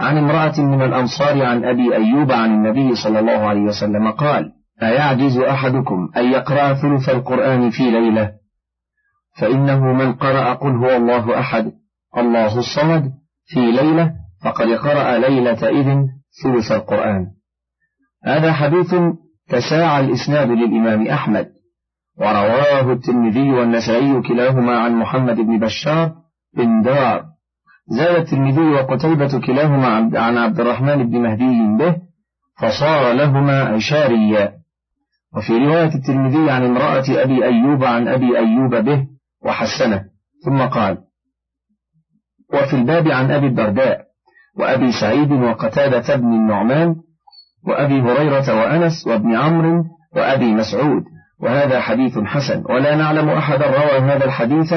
عن 0.00 0.18
امرأة 0.18 0.60
من 0.60 0.82
الأنصار 0.82 1.44
عن 1.44 1.64
أبي 1.64 1.96
أيوب 1.96 2.32
عن 2.32 2.50
النبي 2.50 2.94
صلى 2.94 3.18
الله 3.18 3.48
عليه 3.48 3.60
وسلم 3.60 4.10
قال 4.10 4.52
أيعجز 4.82 5.38
أحدكم 5.38 6.10
أن 6.16 6.24
يقرأ 6.24 6.74
ثلث 6.74 7.08
القرآن 7.08 7.70
في 7.70 7.90
ليلة؟ 7.90 8.32
فإنه 9.38 9.92
من 9.92 10.12
قرأ 10.12 10.54
قل 10.54 10.76
هو 10.76 10.96
الله 10.96 11.38
أحد 11.38 11.72
الله 12.18 12.58
الصمد 12.58 13.12
في 13.46 13.60
ليلة 13.60 14.12
فقد 14.44 14.66
قرأ 14.66 15.18
ليلة 15.18 15.68
إذن 15.68 16.08
ثلث 16.42 16.72
القرآن. 16.72 17.26
هذا 18.24 18.52
حديث 18.52 18.94
تساعى 19.48 20.04
الإسناد 20.04 20.48
للإمام 20.48 21.06
أحمد 21.06 21.48
ورواه 22.18 22.92
الترمذي 22.92 23.50
والنسائي 23.50 24.22
كلاهما 24.22 24.78
عن 24.78 24.94
محمد 24.94 25.36
بن 25.36 25.58
بشار 25.58 26.27
بن 26.56 26.82
دار. 26.82 27.24
زاد 27.88 28.16
الترمذي 28.16 28.60
وقتيبة 28.60 29.40
كلاهما 29.46 30.18
عن 30.18 30.38
عبد 30.38 30.60
الرحمن 30.60 31.10
بن 31.10 31.22
مهدي 31.22 31.76
به 31.78 31.96
فصار 32.60 33.12
لهما 33.12 33.62
عشاريا 33.62 34.52
وفي 35.36 35.52
رواية 35.52 35.94
الترمذي 35.94 36.50
عن 36.50 36.64
امرأة 36.64 37.04
أبي 37.08 37.44
أيوب 37.44 37.84
عن 37.84 38.08
أبي 38.08 38.38
أيوب 38.38 38.74
به 38.74 39.06
وحسنه. 39.44 40.04
ثم 40.44 40.62
قال 40.62 40.98
وفي 42.54 42.76
الباب 42.76 43.08
عن 43.08 43.30
أبي 43.30 43.46
الدرداء 43.46 44.00
وأبي 44.58 44.92
سعيد 44.92 45.32
وقتادة 45.32 46.16
بن 46.16 46.32
النعمان 46.32 46.96
وأبي 47.66 48.00
هريرة 48.00 48.60
وأنس 48.60 49.06
وابن 49.06 49.36
عمرو 49.36 49.84
وأبي 50.16 50.54
مسعود 50.54 51.02
وهذا 51.40 51.80
حديث 51.80 52.18
حسن. 52.18 52.64
ولا 52.68 52.96
نعلم 52.96 53.28
أحدا 53.28 53.66
روى 53.66 54.00
هذا 54.00 54.24
الحديث 54.24 54.74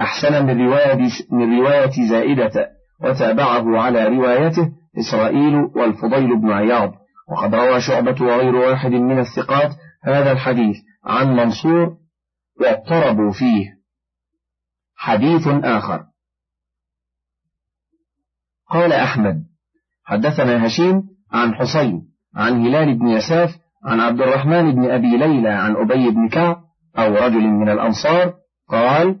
أحسن 0.00 0.46
من 0.46 0.66
رواية, 0.66 1.08
من 1.30 1.60
رواية 1.60 2.08
زائدة 2.08 2.68
وتابعه 3.00 3.80
على 3.80 4.08
روايته 4.08 4.72
إسرائيل 4.98 5.54
والفضيل 5.54 6.40
بن 6.40 6.52
عياض. 6.52 6.92
وقد 7.28 7.54
روى 7.54 7.80
شعبة 7.80 8.24
وغير 8.24 8.54
واحد 8.56 8.90
من 8.90 9.18
الثقات 9.18 9.70
هذا 10.04 10.32
الحديث 10.32 10.76
عن 11.04 11.36
منصور 11.36 11.96
واضطربوا 12.60 13.32
فيه. 13.32 13.74
حديث 14.96 15.48
آخر. 15.48 16.04
قال 18.70 18.92
أحمد 18.92 19.44
حدثنا 20.04 20.66
هشيم 20.66 21.02
عن 21.32 21.54
حسين 21.54 22.02
عن 22.34 22.66
هلال 22.66 22.98
بن 22.98 23.08
يساف 23.08 23.50
عن 23.84 24.00
عبد 24.00 24.20
الرحمن 24.20 24.74
بن 24.74 24.90
أبي 24.90 25.16
ليلى 25.16 25.48
عن 25.48 25.76
أبي 25.76 26.10
بن 26.10 26.28
كعب 26.28 26.56
أو 26.98 27.14
رجل 27.14 27.42
من 27.42 27.68
الأنصار 27.68 28.34
قال 28.68 29.20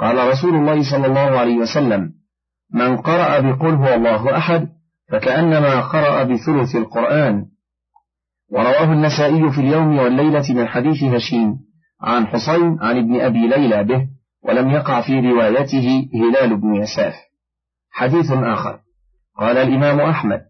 قال 0.00 0.28
رسول 0.28 0.54
الله 0.54 0.90
صلى 0.90 1.06
الله 1.06 1.38
عليه 1.38 1.56
وسلم 1.56 2.10
من 2.74 2.96
قرأ 2.96 3.40
بقل 3.40 3.74
هو 3.74 3.94
الله 3.94 4.36
أحد 4.36 4.68
فكأنما 5.12 5.80
قرأ 5.80 6.22
بثلث 6.22 6.76
القرآن. 6.76 7.46
ورواه 8.52 8.92
النسائي 8.92 9.50
في 9.50 9.60
اليوم 9.60 9.98
والليلة 9.98 10.44
من 10.54 10.68
حديث 10.68 11.02
هشيم 11.02 11.56
عن 12.02 12.26
حسين 12.26 12.78
عن 12.80 12.98
ابن 12.98 13.20
أبي 13.20 13.48
ليلى 13.48 13.84
به 13.84 14.06
ولم 14.44 14.70
يقع 14.70 15.00
في 15.00 15.20
روايته 15.20 16.08
هلال 16.14 16.56
بن 16.56 16.74
يساف. 16.74 17.14
حديث 17.90 18.32
آخر. 18.32 18.78
قال 19.38 19.56
الإمام 19.56 20.00
أحمد 20.00 20.40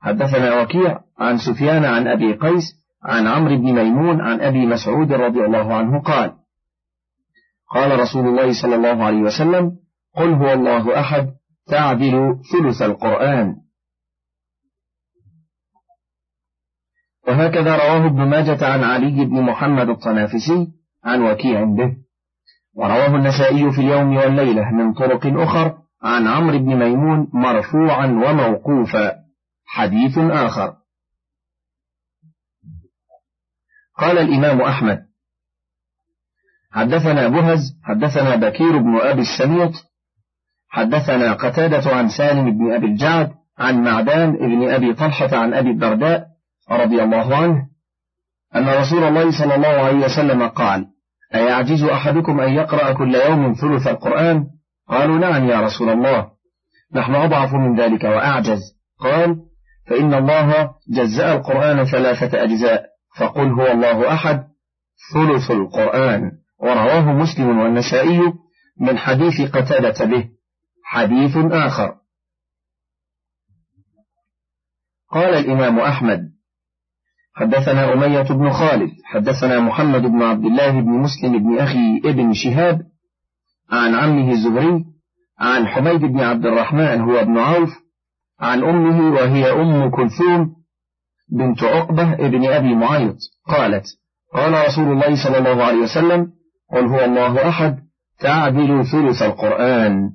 حدثنا 0.00 0.60
وكيع 0.60 1.00
عن 1.18 1.38
سفيان 1.38 1.84
عن 1.84 2.08
أبي 2.08 2.32
قيس 2.32 2.64
عن 3.04 3.26
عمرو 3.26 3.56
بن 3.56 3.72
ميمون 3.72 4.20
عن 4.20 4.40
أبي 4.40 4.66
مسعود 4.66 5.12
رضي 5.12 5.44
الله 5.44 5.74
عنه 5.74 6.00
قال 6.00 6.32
قال 7.74 8.00
رسول 8.00 8.28
الله 8.28 8.62
صلى 8.62 8.74
الله 8.74 9.04
عليه 9.04 9.18
وسلم 9.18 9.78
قل 10.16 10.32
هو 10.32 10.52
الله 10.52 11.00
أحد 11.00 11.30
تعدل 11.66 12.34
ثلث 12.52 12.82
القرآن. 12.82 13.56
وهكذا 17.28 17.76
رواه 17.76 18.06
ابن 18.06 18.28
ماجة 18.28 18.66
عن 18.66 18.84
علي 18.84 19.24
بن 19.24 19.42
محمد 19.42 19.88
الطنافسي 19.88 20.68
عن 21.04 21.22
وكيع 21.22 21.64
به. 21.64 21.96
ورواه 22.74 23.16
النسائي 23.16 23.72
في 23.72 23.80
اليوم 23.80 24.16
والليلة 24.16 24.70
من 24.70 24.92
طرق 24.92 25.26
أخر 25.26 25.78
عن 26.02 26.26
عمرو 26.26 26.58
بن 26.58 26.76
ميمون 26.76 27.30
مرفوعا 27.32 28.06
وموقوفا. 28.06 29.12
حديث 29.64 30.18
آخر. 30.18 30.76
قال 33.98 34.18
الإمام 34.18 34.60
أحمد 34.60 35.11
حدثنا 36.72 37.28
بهز 37.28 37.60
حدثنا 37.84 38.36
بكير 38.36 38.78
بن 38.78 38.96
أبي 39.00 39.20
السميط 39.20 39.72
حدثنا 40.68 41.32
قتادة 41.32 41.96
عن 41.96 42.08
سالم 42.08 42.58
بن 42.58 42.74
أبي 42.74 42.86
الجعد 42.86 43.30
عن 43.58 43.82
معدان 43.82 44.32
بن 44.32 44.70
أبي 44.70 44.94
طلحة 44.94 45.36
عن 45.36 45.54
أبي 45.54 45.70
الدرداء 45.70 46.26
رضي 46.70 47.02
الله 47.02 47.36
عنه 47.36 47.66
أن 48.56 48.68
رسول 48.68 49.04
الله 49.04 49.30
صلى 49.38 49.54
الله 49.54 49.68
عليه 49.68 50.04
وسلم 50.04 50.48
قال 50.48 50.86
أيعجز 51.34 51.84
أحدكم 51.84 52.40
أن 52.40 52.52
يقرأ 52.52 52.92
كل 52.92 53.14
يوم 53.14 53.54
ثلث 53.54 53.86
القرآن؟ 53.86 54.46
قالوا 54.88 55.18
نعم 55.18 55.48
يا 55.48 55.60
رسول 55.60 55.90
الله. 55.90 56.26
نحن 56.94 57.14
أضعف 57.14 57.54
من 57.54 57.80
ذلك 57.80 58.04
وأعجز. 58.04 58.60
قال 59.00 59.36
فإن 59.86 60.14
الله 60.14 60.70
جزأ 60.90 61.32
القرآن 61.32 61.84
ثلاثة 61.84 62.42
أجزاء 62.42 62.84
فقل 63.18 63.48
هو 63.52 63.66
الله 63.66 64.12
أحد 64.12 64.44
ثلث 65.14 65.50
القرآن. 65.50 66.41
ورواه 66.62 67.12
مسلم 67.12 67.58
والنسائي 67.58 68.20
من 68.80 68.98
حديث 68.98 69.40
قتادة 69.40 70.04
به. 70.04 70.28
حديث 70.84 71.36
آخر. 71.36 71.94
قال 75.10 75.34
الإمام 75.34 75.78
أحمد 75.80 76.20
حدثنا 77.34 77.92
أمية 77.92 78.22
بن 78.22 78.50
خالد 78.50 78.90
حدثنا 79.04 79.60
محمد 79.60 80.02
بن 80.02 80.22
عبد 80.22 80.44
الله 80.44 80.70
بن 80.70 80.90
مسلم 80.90 81.38
بن 81.38 81.58
أخي 81.58 82.00
ابن 82.04 82.32
شهاب 82.32 82.80
عن 83.70 83.94
عمه 83.94 84.30
الزهري 84.30 84.84
عن 85.38 85.66
حميد 85.66 86.00
بن 86.00 86.20
عبد 86.20 86.46
الرحمن 86.46 87.00
هو 87.00 87.20
ابن 87.20 87.38
عوف 87.38 87.70
عن 88.40 88.64
أمه 88.64 89.12
وهي 89.14 89.52
أم 89.52 89.90
كلثوم 89.90 90.56
بنت 91.28 91.62
عقبة 91.64 92.12
ابن 92.12 92.46
أبي 92.46 92.74
معيط. 92.74 93.16
قالت 93.48 93.84
قال 94.34 94.66
رسول 94.66 94.92
الله 94.92 95.24
صلى 95.24 95.38
الله 95.38 95.64
عليه 95.64 95.78
وسلم 95.78 96.32
قل 96.72 96.86
هو 96.86 97.04
الله 97.04 97.48
أحد 97.48 97.78
تعدل 98.20 98.84
ثلث 98.86 99.22
القرآن. 99.22 100.10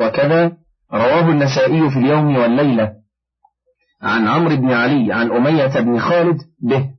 وكذا 0.00 0.56
رواه 0.92 1.30
النسائي 1.30 1.90
في 1.90 1.98
اليوم 1.98 2.36
والليلة. 2.36 2.92
عن 4.02 4.28
عمرو 4.28 4.56
بن 4.56 4.72
علي 4.72 5.12
عن 5.12 5.30
أمية 5.30 5.80
بن 5.80 5.98
خالد 5.98 6.38
به. 6.62 6.90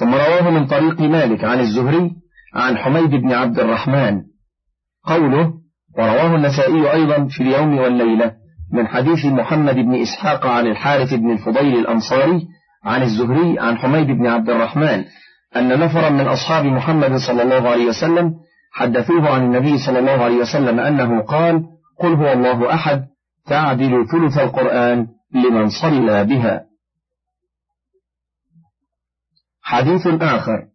ثم 0.00 0.14
رواه 0.14 0.50
من 0.50 0.66
طريق 0.66 1.00
مالك 1.00 1.44
عن 1.44 1.60
الزهري 1.60 2.10
عن 2.54 2.76
حميد 2.76 3.10
بن 3.10 3.32
عبد 3.32 3.58
الرحمن. 3.58 4.22
قوله 5.04 5.54
ورواه 5.98 6.36
النسائي 6.36 6.92
أيضا 6.92 7.28
في 7.28 7.42
اليوم 7.42 7.78
والليلة 7.78 8.32
من 8.72 8.86
حديث 8.86 9.24
محمد 9.24 9.74
بن 9.74 9.94
إسحاق 10.02 10.46
عن 10.46 10.66
الحارث 10.66 11.14
بن 11.14 11.30
الفضيل 11.30 11.78
الأنصاري 11.78 12.48
عن 12.84 13.02
الزهري 13.02 13.58
عن 13.58 13.78
حميد 13.78 14.06
بن 14.06 14.26
عبد 14.26 14.50
الرحمن. 14.50 15.04
أن 15.58 15.80
نفرا 15.80 16.10
من 16.10 16.26
أصحاب 16.26 16.64
محمد 16.64 17.16
صلى 17.16 17.42
الله 17.42 17.68
عليه 17.70 17.86
وسلم 17.86 18.34
حدثوه 18.72 19.30
عن 19.30 19.42
النبي 19.42 19.78
صلى 19.86 19.98
الله 19.98 20.24
عليه 20.24 20.36
وسلم 20.36 20.80
أنه 20.80 21.22
قال 21.22 21.64
قل 21.98 22.14
هو 22.14 22.32
الله 22.32 22.74
أحد 22.74 23.04
تعدل 23.46 24.06
ثلث 24.12 24.38
القرآن 24.38 25.06
لمن 25.34 25.68
صلى 25.82 26.24
بها. 26.24 26.64
حديث 29.62 30.06
آخر. 30.06 30.66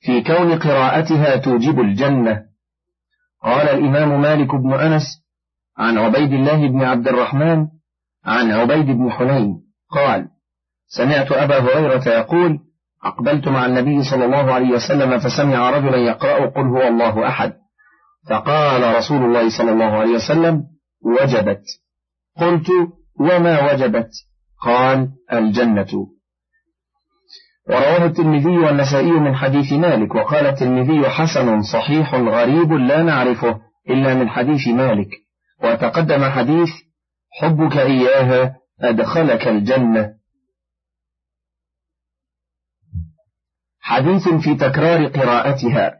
في 0.00 0.22
كون 0.22 0.58
قراءتها 0.58 1.36
توجب 1.36 1.80
الجنة. 1.80 2.42
قال 3.42 3.68
الإمام 3.68 4.20
مالك 4.20 4.54
بن 4.54 4.74
أنس 4.74 5.02
عن 5.78 5.98
عبيد 5.98 6.32
الله 6.32 6.68
بن 6.68 6.82
عبد 6.82 7.08
الرحمن 7.08 7.66
عن 8.24 8.50
عبيد 8.50 8.86
بن 8.86 9.10
حنين 9.10 9.62
قال 9.90 10.28
سمعت 10.86 11.32
أبا 11.32 11.58
هريرة 11.58 12.08
يقول 12.08 12.58
أقبلت 13.04 13.48
مع 13.48 13.66
النبي 13.66 14.02
صلى 14.02 14.24
الله 14.24 14.52
عليه 14.52 14.68
وسلم 14.68 15.18
فسمع 15.18 15.70
رجلا 15.70 15.96
يقرأ 15.96 16.46
قل 16.46 16.66
هو 16.66 16.82
الله 16.88 17.28
أحد. 17.28 17.52
فقال 18.30 18.96
رسول 18.96 19.24
الله 19.24 19.58
صلى 19.58 19.70
الله 19.70 19.84
عليه 19.84 20.14
وسلم 20.14 20.62
وجبت. 21.04 21.62
قلت 22.40 22.68
وما 23.20 23.72
وجبت؟ 23.72 24.10
قال 24.62 25.08
الجنة. 25.32 26.06
ورواه 27.68 28.04
الترمذي 28.04 28.58
والنسائي 28.58 29.12
من 29.12 29.34
حديث 29.34 29.72
مالك 29.72 30.14
وقال 30.14 30.46
الترمذي 30.46 31.08
حسن 31.08 31.62
صحيح 31.62 32.14
غريب 32.14 32.72
لا 32.72 33.02
نعرفه 33.02 33.60
إلا 33.90 34.14
من 34.14 34.28
حديث 34.28 34.68
مالك. 34.68 35.08
وتقدم 35.62 36.24
حديث 36.24 36.68
حبك 37.40 37.76
إياها 37.76 38.56
أدخلك 38.80 39.48
الجنة. 39.48 40.13
حديث 43.84 44.28
في 44.28 44.54
تكرار 44.54 45.06
قراءتها. 45.06 45.92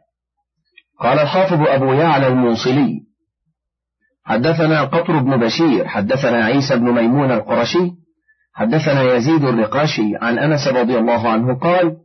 قال 0.99 1.19
الحافظ 1.19 1.61
أبو 1.67 1.93
يعلى 1.93 2.27
الموصلي 2.27 3.01
حدثنا 4.25 4.81
قطر 4.83 5.19
بن 5.19 5.37
بشير 5.37 5.87
حدثنا 5.87 6.45
عيسى 6.45 6.75
بن 6.75 6.91
ميمون 6.91 7.31
القرشي 7.31 7.91
حدثنا 8.53 9.01
يزيد 9.01 9.43
الرقاشي 9.43 10.15
عن 10.21 10.39
أنس 10.39 10.67
رضي 10.67 10.97
الله 10.97 11.29
عنه 11.29 11.59
قال 11.59 11.97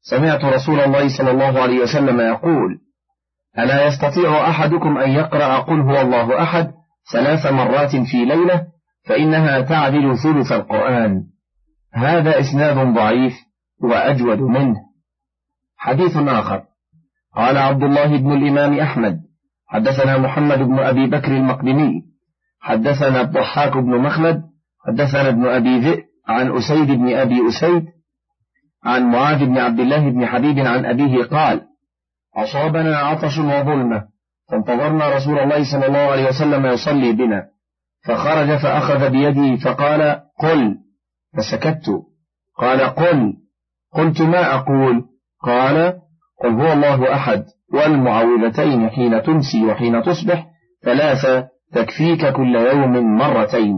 سمعت 0.00 0.44
رسول 0.44 0.80
الله 0.80 1.08
صلى 1.18 1.30
الله 1.30 1.62
عليه 1.62 1.80
وسلم 1.80 2.20
يقول 2.20 2.78
ألا 3.58 3.86
يستطيع 3.86 4.50
أحدكم 4.50 4.98
أن 4.98 5.10
يقرأ 5.10 5.58
قل 5.58 5.80
هو 5.80 6.00
الله 6.00 6.42
أحد 6.42 6.70
ثلاث 7.12 7.46
مرات 7.46 7.96
في 7.96 8.24
ليلة 8.24 8.66
فإنها 9.08 9.60
تعدل 9.60 10.18
ثلث 10.18 10.52
القرآن؟ 10.52 11.22
هذا 11.94 12.40
إسناد 12.40 12.94
ضعيف 12.94 13.34
وأجود 13.82 14.38
منه. 14.38 14.91
حديث 15.82 16.16
آخر. 16.16 16.62
قال 17.36 17.58
عبد 17.58 17.82
الله 17.82 18.16
بن 18.16 18.32
الإمام 18.32 18.80
أحمد 18.80 19.20
حدثنا 19.66 20.18
محمد 20.18 20.58
بن 20.58 20.78
أبي 20.78 21.06
بكر 21.06 21.32
المقدمي 21.32 22.02
حدثنا 22.60 23.20
الضحاك 23.20 23.76
بن 23.76 23.98
مخلد 23.98 24.42
حدثنا 24.86 25.28
ابن 25.28 25.46
أبي 25.46 25.78
ذئب 25.78 26.04
عن 26.28 26.56
أسيد 26.56 26.86
بن 26.86 27.14
أبي 27.14 27.48
أسيد 27.48 27.84
عن 28.84 29.02
معاذ 29.02 29.44
بن 29.46 29.58
عبد 29.58 29.80
الله 29.80 30.10
بن 30.10 30.26
حبيب 30.26 30.58
عن 30.58 30.84
أبيه 30.84 31.24
قال 31.24 31.62
أصابنا 32.36 32.96
عطش 32.96 33.38
وظلمة 33.38 34.04
فانتظرنا 34.50 35.16
رسول 35.16 35.38
الله 35.38 35.72
صلى 35.72 35.86
الله 35.86 36.12
عليه 36.12 36.28
وسلم 36.28 36.66
يصلي 36.66 37.12
بنا 37.12 37.46
فخرج 38.04 38.56
فأخذ 38.56 39.10
بيدي 39.10 39.56
فقال 39.56 40.20
قل 40.38 40.74
فسكت. 41.36 41.90
قال 42.58 42.80
قل 42.80 43.34
قلت 43.92 44.22
ما 44.22 44.54
أقول؟ 44.54 45.11
قال 45.42 45.94
قل 46.42 46.50
هو 46.50 46.72
الله 46.72 47.14
أحد 47.14 47.44
والمعوذتين 47.74 48.90
حين 48.90 49.22
تمسي 49.22 49.64
وحين 49.64 50.02
تصبح 50.02 50.46
ثلاثة 50.84 51.48
تكفيك 51.72 52.32
كل 52.32 52.56
يوم 52.56 53.16
مرتين. 53.18 53.74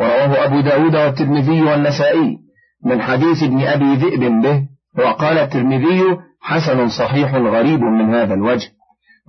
ورواه 0.00 0.44
أبو 0.44 0.60
داود 0.60 0.96
والترمذي 0.96 1.62
والنسائي 1.62 2.38
من 2.84 3.02
حديث 3.02 3.42
ابن 3.42 3.60
أبي 3.60 3.94
ذئب 3.94 4.42
به 4.42 4.68
وقال 4.98 5.38
الترمذي 5.38 6.18
حسن 6.40 6.88
صحيح 6.88 7.34
غريب 7.34 7.80
من 7.80 8.14
هذا 8.14 8.34
الوجه. 8.34 8.70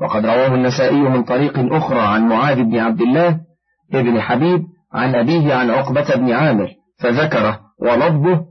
وقد 0.01 0.25
رواه 0.25 0.55
النسائي 0.55 0.99
من 0.99 1.23
طريق 1.23 1.73
أخرى 1.73 1.99
عن 1.99 2.29
معاذ 2.29 2.63
بن 2.63 2.77
عبد 2.77 3.01
الله 3.01 3.39
ابن 3.93 4.21
حبيب 4.21 4.63
عن 4.93 5.15
أبيه 5.15 5.53
عن 5.53 5.69
عقبة 5.69 6.15
بن 6.15 6.31
عامر 6.31 6.69
فذكره. 6.99 7.64
ولفظه 7.79 8.45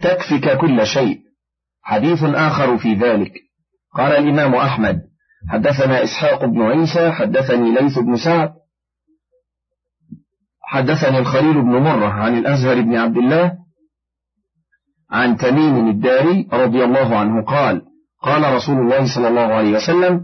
تكفك 0.00 0.58
كل 0.58 0.86
شيء. 0.86 1.18
حديث 1.82 2.24
آخر 2.24 2.78
في 2.78 2.94
ذلك. 2.94 3.32
قال 3.94 4.12
الإمام 4.12 4.54
أحمد 4.54 5.00
حدثنا 5.48 6.04
إسحاق 6.04 6.44
بن 6.44 6.62
عيسى 6.62 7.12
حدثني 7.12 7.74
ليث 7.74 7.98
بن 7.98 8.16
سعد 8.16 8.52
حدثني 10.62 11.18
الخليل 11.18 11.62
بن 11.62 11.76
مرة 11.76 12.06
عن 12.06 12.38
الأزهر 12.38 12.80
بن 12.80 12.96
عبد 12.96 13.16
الله 13.16 13.52
عن 15.10 15.36
تميم 15.36 15.88
الداري 15.88 16.48
رضي 16.52 16.84
الله 16.84 17.16
عنه 17.16 17.44
قال 17.44 17.82
قال 18.22 18.54
رسول 18.54 18.78
الله 18.78 19.14
صلى 19.14 19.28
الله 19.28 19.54
عليه 19.54 19.76
وسلم 19.76 20.20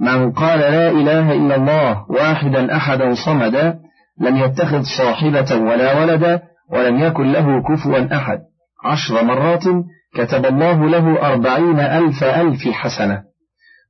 من 0.00 0.32
قال 0.32 0.58
لا 0.58 0.90
إله 0.90 1.32
إلا 1.32 1.54
الله 1.54 2.10
واحدا 2.10 2.76
أحدا 2.76 3.14
صمدا 3.26 3.78
لم 4.20 4.36
يتخذ 4.36 4.82
صاحبة 4.98 5.56
ولا 5.56 6.00
ولدا 6.00 6.42
ولم 6.70 6.98
يكن 6.98 7.32
له 7.32 7.62
كفوا 7.62 8.16
أحد. 8.16 8.38
عشر 8.84 9.24
مرات 9.24 9.64
كتب 10.14 10.46
الله 10.46 10.88
له 10.88 11.28
أربعين 11.32 11.80
ألف 11.80 12.24
ألف 12.24 12.68
حسنة. 12.68 13.22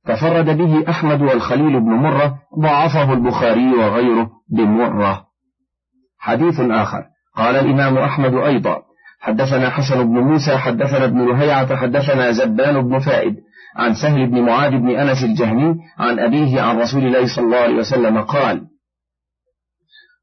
تفرد 0.05 0.57
به 0.57 0.89
أحمد 0.89 1.21
والخليل 1.21 1.79
بن 1.79 1.91
مرة 1.91 2.35
ضعفه 2.59 3.13
البخاري 3.13 3.73
وغيره 3.73 4.29
بمرة. 4.51 5.23
حديث 6.19 6.59
آخر. 6.59 7.03
قال 7.35 7.55
الإمام 7.55 7.97
أحمد 7.97 8.33
أيضا 8.33 8.81
حدثنا 9.21 9.69
حسن 9.69 10.03
بن 10.03 10.19
موسى 10.19 10.57
حدثنا 10.57 11.05
ابن 11.05 11.25
لهيعة 11.25 11.75
حدثنا 11.75 12.31
زبان 12.31 12.81
بن 12.81 12.99
فائد. 12.99 13.35
عن 13.75 13.93
سهل 13.93 14.29
بن 14.29 14.41
معاذ 14.41 14.71
بن 14.71 14.89
أنس 14.89 15.23
الجهمي 15.23 15.75
عن 15.99 16.19
أبيه 16.19 16.61
عن 16.61 16.79
رسول 16.79 17.05
الله 17.05 17.35
صلى 17.35 17.45
الله 17.45 17.57
عليه 17.57 17.75
وسلم 17.75 18.21
قال 18.21 18.61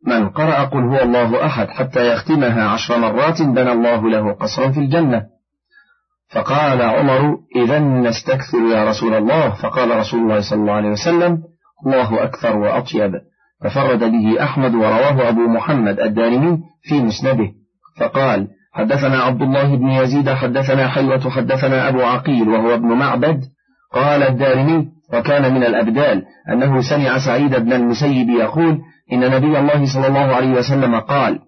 من 0.06 0.28
قرأ 0.28 0.64
قل 0.64 0.82
هو 0.82 1.02
الله 1.02 1.46
أحد 1.46 1.68
حتى 1.68 2.12
يختمها 2.12 2.68
عشر 2.68 2.98
مرات 2.98 3.42
بنى 3.42 3.72
الله 3.72 4.10
له 4.10 4.32
قصرا 4.32 4.70
في 4.70 4.80
الجنة. 4.80 5.22
فقال 6.32 6.82
عمر 6.82 7.36
إذا 7.56 7.78
نستكثر 7.78 8.58
يا 8.72 8.84
رسول 8.84 9.14
الله. 9.14 9.50
فقال 9.50 9.96
رسول 9.96 10.20
الله 10.20 10.40
صلى 10.40 10.60
الله 10.60 10.72
عليه 10.72 10.88
وسلم 10.88 11.38
الله 11.86 12.22
أكثر 12.22 12.56
وأطيب. 12.56 13.12
ففرد 13.64 13.98
به 13.98 14.42
أحمد 14.42 14.74
ورواه 14.74 15.28
أبو 15.28 15.40
محمد 15.40 16.00
الدارمي 16.00 16.58
في 16.82 17.02
مسنده. 17.02 17.48
فقال 18.00 18.48
حدثنا 18.72 19.18
عبد 19.18 19.42
الله 19.42 19.76
بن 19.76 19.88
يزيد 19.88 20.30
حدثنا 20.30 20.88
حلوة 20.88 21.30
حدثنا 21.30 21.88
أبو 21.88 22.02
عقيل 22.02 22.48
وهو 22.48 22.74
ابن 22.74 22.88
معبد. 22.88 23.40
قال 23.92 24.22
الدارمي 24.22 24.88
وكان 25.12 25.54
من 25.54 25.64
الأبدال 25.64 26.22
أنه 26.52 26.80
سمع 26.80 27.18
سعيد 27.18 27.56
بن 27.56 27.72
المسيب 27.72 28.30
يقول 28.30 28.78
إن 29.12 29.20
نبي 29.20 29.58
الله 29.58 29.94
صلى 29.94 30.06
الله 30.06 30.34
عليه 30.36 30.50
وسلم 30.50 31.00
قال 31.00 31.38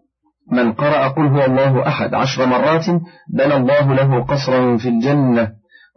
من 0.53 0.73
قرأ 0.73 1.09
قل 1.09 1.27
هو 1.27 1.45
الله 1.45 1.89
أحد 1.89 2.15
عشر 2.15 2.47
مرات 2.47 2.87
بنى 3.35 3.57
الله 3.57 3.95
له 3.95 4.25
قصرا 4.25 4.77
في 4.77 4.89
الجنة 4.89 5.49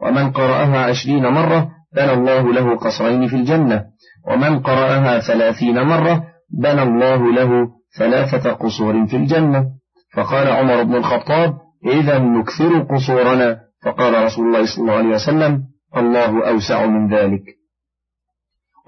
ومن 0.02 0.32
قرأها 0.32 0.86
عشرين 0.86 1.28
مرة 1.28 1.70
بنى 1.96 2.14
الله 2.14 2.54
له 2.54 2.76
قصرين 2.76 3.28
في 3.28 3.36
الجنة 3.36 3.86
ومن 4.28 4.60
قرأها 4.60 5.20
ثلاثين 5.20 5.82
مرة 5.82 6.24
بنى 6.62 6.84
الله 6.84 7.32
له 7.32 7.68
ثلاثة 7.98 8.52
قصور 8.52 9.08
في 9.08 9.16
الجنة. 9.16 9.66
فقال 10.14 10.48
عمر 10.48 10.84
بن 10.84 10.96
الخطاب 10.96 11.54
إذا 11.86 12.20
نكثر 12.20 12.80
قصورنا. 12.80 13.60
فقال 13.86 14.24
رسول 14.24 14.48
الله 14.48 14.66
صلى 14.66 14.82
الله 14.82 14.94
عليه 14.94 15.10
وسلم 15.10 15.64
الله 15.98 16.48
أوسع 16.48 16.86
من 16.86 17.16
ذلك. 17.16 17.44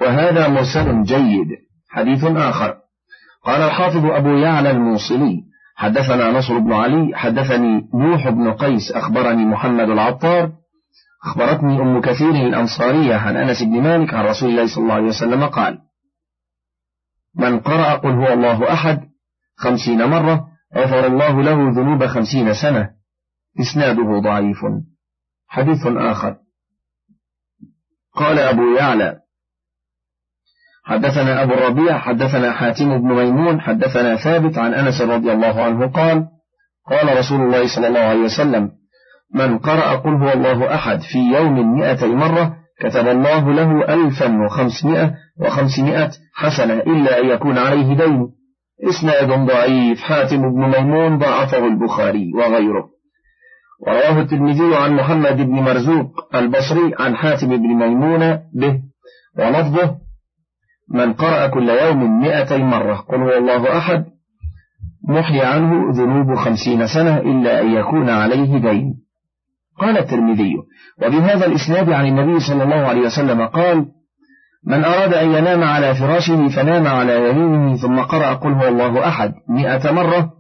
وهذا 0.02 0.48
مرسل 0.48 1.04
جيد. 1.04 1.48
حديث 1.90 2.24
آخر. 2.24 2.78
قال 3.44 3.62
الحافظ 3.62 4.06
أبو 4.06 4.30
يعلى 4.30 4.72
الموصلي 4.72 5.44
حدثنا 5.76 6.32
نصر 6.32 6.58
بن 6.58 6.74
علي 6.74 7.18
حدثني 7.18 7.90
نوح 7.94 8.30
بن 8.30 8.54
قيس 8.54 8.92
أخبرني 8.92 9.46
محمد 9.46 9.90
العطار 9.90 10.52
أخبرتني 11.26 11.82
أم 11.82 12.02
كثير 12.02 12.30
الأنصارية 12.30 13.16
عن 13.16 13.38
أنس 13.38 13.64
بن 13.64 13.82
مالك 13.82 14.14
عن 14.14 14.26
رسول 14.26 14.50
الله 14.50 14.68
صلى 14.68 14.84
الله 14.84 14.94
عليه 14.94 15.08
وسلم 15.08 15.46
قال 15.46 15.80
من 17.36 17.60
قرأ 17.60 17.94
قل 17.94 18.12
هو 18.12 18.34
الله 18.34 18.74
أحد 18.74 19.00
خمسين 19.58 20.06
مرة 20.06 20.48
غفر 20.76 21.08
الله 21.08 21.42
له 21.42 21.72
ذنوب 21.72 22.06
خمسين 22.06 22.54
سنة. 22.54 22.90
إسناده 23.60 24.20
ضعيف. 24.20 24.58
حديث 25.48 25.88
آخر. 25.88 26.36
قال 28.14 28.40
أبو 28.40 28.76
يعلى 28.76 29.20
حدثنا 30.88 31.44
أبو 31.44 31.54
الربيع 31.54 31.98
حدثنا 31.98 32.52
حاتم 32.52 32.98
بن 32.98 33.14
ميمون 33.14 33.62
حدثنا 33.62 34.16
ثابت 34.16 34.58
عن 34.58 34.74
أنس 34.74 35.02
رضي 35.02 35.32
الله 35.32 35.64
عنه 35.64 35.88
قال 35.88 36.26
قال 36.90 37.18
رسول 37.18 37.42
الله 37.42 37.76
صلى 37.76 37.88
الله 37.88 38.00
عليه 38.00 38.20
وسلم 38.20 38.72
من 39.34 39.58
قرأ 39.58 39.96
قل 39.96 40.10
هو 40.10 40.34
الله 40.34 40.76
أحد 40.76 41.00
في 41.02 41.20
يوم 41.20 41.80
مئة 41.80 42.06
مرة 42.06 42.54
كتب 42.80 43.08
الله 43.08 43.54
له 43.54 43.94
ألفا 43.94 44.46
وخمسمائة 44.46 45.14
وخمسمائة 45.42 46.10
حسنة 46.34 46.74
إلا 46.74 47.20
أن 47.20 47.30
يكون 47.30 47.58
عليه 47.58 47.96
دين. 47.96 48.28
إسناد 48.90 49.46
ضعيف 49.46 50.02
حاتم 50.02 50.42
بن 50.42 50.62
ميمون 50.78 51.18
ضعفه 51.18 51.66
البخاري 51.66 52.32
وغيره. 52.36 52.90
ورواه 53.88 54.22
الترمذي 54.22 54.76
عن 54.76 54.94
محمد 54.94 55.38
بن 55.38 55.54
مرزوق 55.54 56.36
البصري 56.36 56.94
عن 57.00 57.16
حاتم 57.16 57.48
بن 57.48 57.68
ميمون 57.68 58.40
به 58.54 58.80
ولفظه 59.40 60.07
من 60.90 61.14
قرأ 61.14 61.48
كل 61.48 61.70
يوم 61.70 62.22
مئتي 62.22 62.58
مرة. 62.58 62.96
قل 62.96 63.18
هو 63.18 63.38
الله 63.38 63.78
أحد. 63.78 64.06
محي 65.10 65.42
عنه 65.42 65.92
ذنوب 65.92 66.36
خمسين 66.36 66.88
سنة 66.88 67.18
إلا 67.18 67.62
أن 67.62 67.72
يكون 67.72 68.10
عليه 68.10 68.58
دين. 68.58 68.94
قال 69.80 69.98
الترمذي. 69.98 70.54
وبهذا 71.06 71.46
الإسناد 71.46 71.90
عن 71.90 72.08
النبي 72.08 72.40
صلى 72.40 72.64
الله 72.64 72.88
عليه 72.88 73.02
وسلم 73.02 73.42
قال 73.42 73.86
من 74.68 74.84
أراد 74.84 75.14
أن 75.14 75.34
ينام 75.34 75.64
على 75.64 75.96
فراشه 75.96 76.48
فنام 76.48 76.88
على 76.88 77.30
يمينه 77.30 77.76
ثم 77.76 78.00
قرأ 78.00 78.34
قل 78.34 78.54
هو 78.54 78.68
الله 78.68 79.08
أحد 79.08 79.34
مئة 79.50 79.92
مرة. 79.92 80.32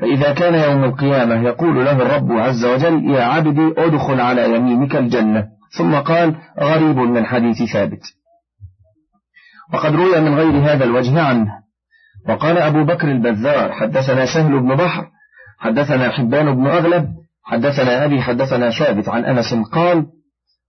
فإذا 0.00 0.32
كان 0.32 0.54
يوم 0.54 0.84
القيامة 0.84 1.48
يقول 1.48 1.84
له 1.84 2.02
الرب 2.02 2.32
عز 2.32 2.64
وجل 2.64 3.10
يا 3.10 3.22
عبدي 3.22 3.74
أدخل 3.78 4.20
على 4.20 4.54
يمينك 4.56 4.96
الجنة. 4.96 5.44
ثم 5.78 5.94
قال 5.94 6.34
غريب 6.60 6.96
من 6.96 7.26
حديث 7.26 7.62
ثابت. 7.72 8.23
وقد 9.72 9.94
روي 9.94 10.20
من 10.20 10.34
غير 10.34 10.72
هذا 10.72 10.84
الوجه 10.84 11.22
عنه. 11.22 11.64
وقال 12.28 12.58
أبو 12.58 12.84
بكر 12.84 13.08
البذار 13.08 13.72
حدثنا 13.72 14.26
سهل 14.26 14.60
بن 14.60 14.74
بحر 14.74 15.06
حدثنا 15.58 16.10
حبان 16.10 16.54
بن 16.54 16.66
أغلب 16.66 17.08
حدثنا 17.44 18.04
أبي 18.04 18.22
حدثنا 18.22 18.70
ثابت 18.70 19.08
عن 19.08 19.24
أنس 19.24 19.54
قال 19.72 20.06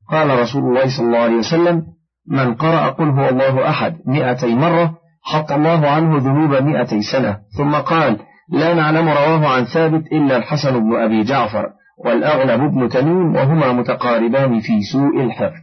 قال 0.10 0.40
رسول 0.40 0.64
الله 0.64 0.98
صلى 0.98 1.06
الله 1.08 1.20
عليه 1.20 1.36
وسلم 1.36 1.84
من 2.28 2.56
قرأ 2.56 2.90
قل 2.90 3.10
هو 3.10 3.30
الله 3.30 3.70
أحد 3.70 3.98
مئتي 4.06 4.56
مرة 4.56 4.98
حط 5.24 5.52
الله 5.52 5.90
عنه 5.90 6.18
ذنوب 6.18 6.64
مئتي 6.64 7.02
سنة. 7.02 7.38
ثم 7.58 7.76
قال 7.76 8.20
لا 8.50 8.74
نعلم 8.74 9.10
رواه 9.10 9.48
عن 9.48 9.66
ثابت 9.66 10.08
إلا 10.12 10.38
الحسن 10.38 10.80
بن 10.80 10.96
أبي 10.96 11.24
جعفر 11.24 11.66
والأغلب 12.06 12.62
بن 12.72 12.90
تميم 12.90 13.36
وهما 13.36 13.72
متقاربان 13.72 14.60
في 14.60 14.82
سوء 14.92 15.24
الحفظ. 15.24 15.62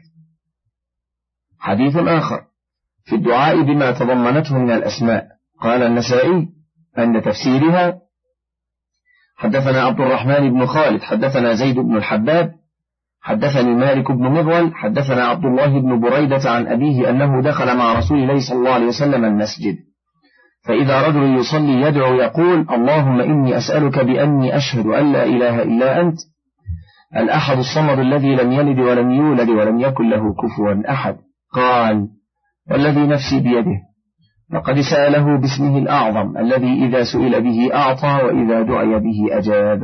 حديث 1.59 1.97
آخر. 1.97 2.51
في 3.04 3.14
الدعاء 3.14 3.62
بما 3.62 3.90
تضمنته 3.90 4.58
من 4.58 4.70
الأسماء. 4.70 5.26
قال 5.60 5.82
النسائي 5.82 6.48
أن 6.98 7.22
تفسيرها 7.22 7.98
حدثنا 9.36 9.82
عبد 9.82 10.00
الرحمن 10.00 10.50
بن 10.50 10.66
خالد 10.66 11.02
حدثنا 11.02 11.54
زيد 11.54 11.78
بن 11.78 11.96
الحباب 11.96 12.52
حدثني 13.20 13.74
مالك 13.74 14.12
بن 14.12 14.22
مغول 14.22 14.74
حدثنا 14.74 15.24
عبد 15.24 15.44
الله 15.44 15.80
بن 15.80 16.00
بريدة 16.00 16.50
عن 16.50 16.66
أبيه 16.66 17.10
أنه 17.10 17.42
دخل 17.42 17.76
مع 17.76 17.98
رسول 17.98 18.18
الله 18.18 18.40
صلى 18.48 18.58
الله 18.58 18.72
عليه 18.72 18.86
وسلم 18.86 19.24
المسجد. 19.24 19.76
فإذا 20.64 21.08
رجل 21.08 21.36
يصلي 21.38 21.80
يدعو 21.80 22.14
يقول 22.14 22.66
اللهم 22.70 23.20
إني 23.20 23.56
أسألك 23.56 23.98
بأني 23.98 24.56
أشهد 24.56 24.86
أن 24.86 25.12
لا 25.12 25.24
إله 25.24 25.62
إلا 25.62 26.00
أنت 26.00 26.18
الأحد 27.16 27.58
الصمد 27.58 27.98
الذي 27.98 28.34
لم 28.34 28.52
يلد 28.52 28.78
ولم 28.78 29.10
يولد 29.10 29.48
ولم 29.48 29.80
يكن 29.80 30.10
له 30.10 30.34
كفوا 30.34 30.92
أحد. 30.92 31.16
قال 31.52 32.08
والذي 32.70 33.07
نفسي 33.07 33.40
بيده. 33.40 33.81
لقد 34.53 34.81
سأله 34.81 35.40
باسمه 35.40 35.79
الأعظم 35.79 36.38
الذي 36.38 36.87
إذا 36.87 37.05
سئل 37.05 37.42
به 37.42 37.75
أعطى 37.75 38.25
وإذا 38.25 38.62
دعي 38.62 38.98
به 38.98 39.38
أجاب. 39.38 39.81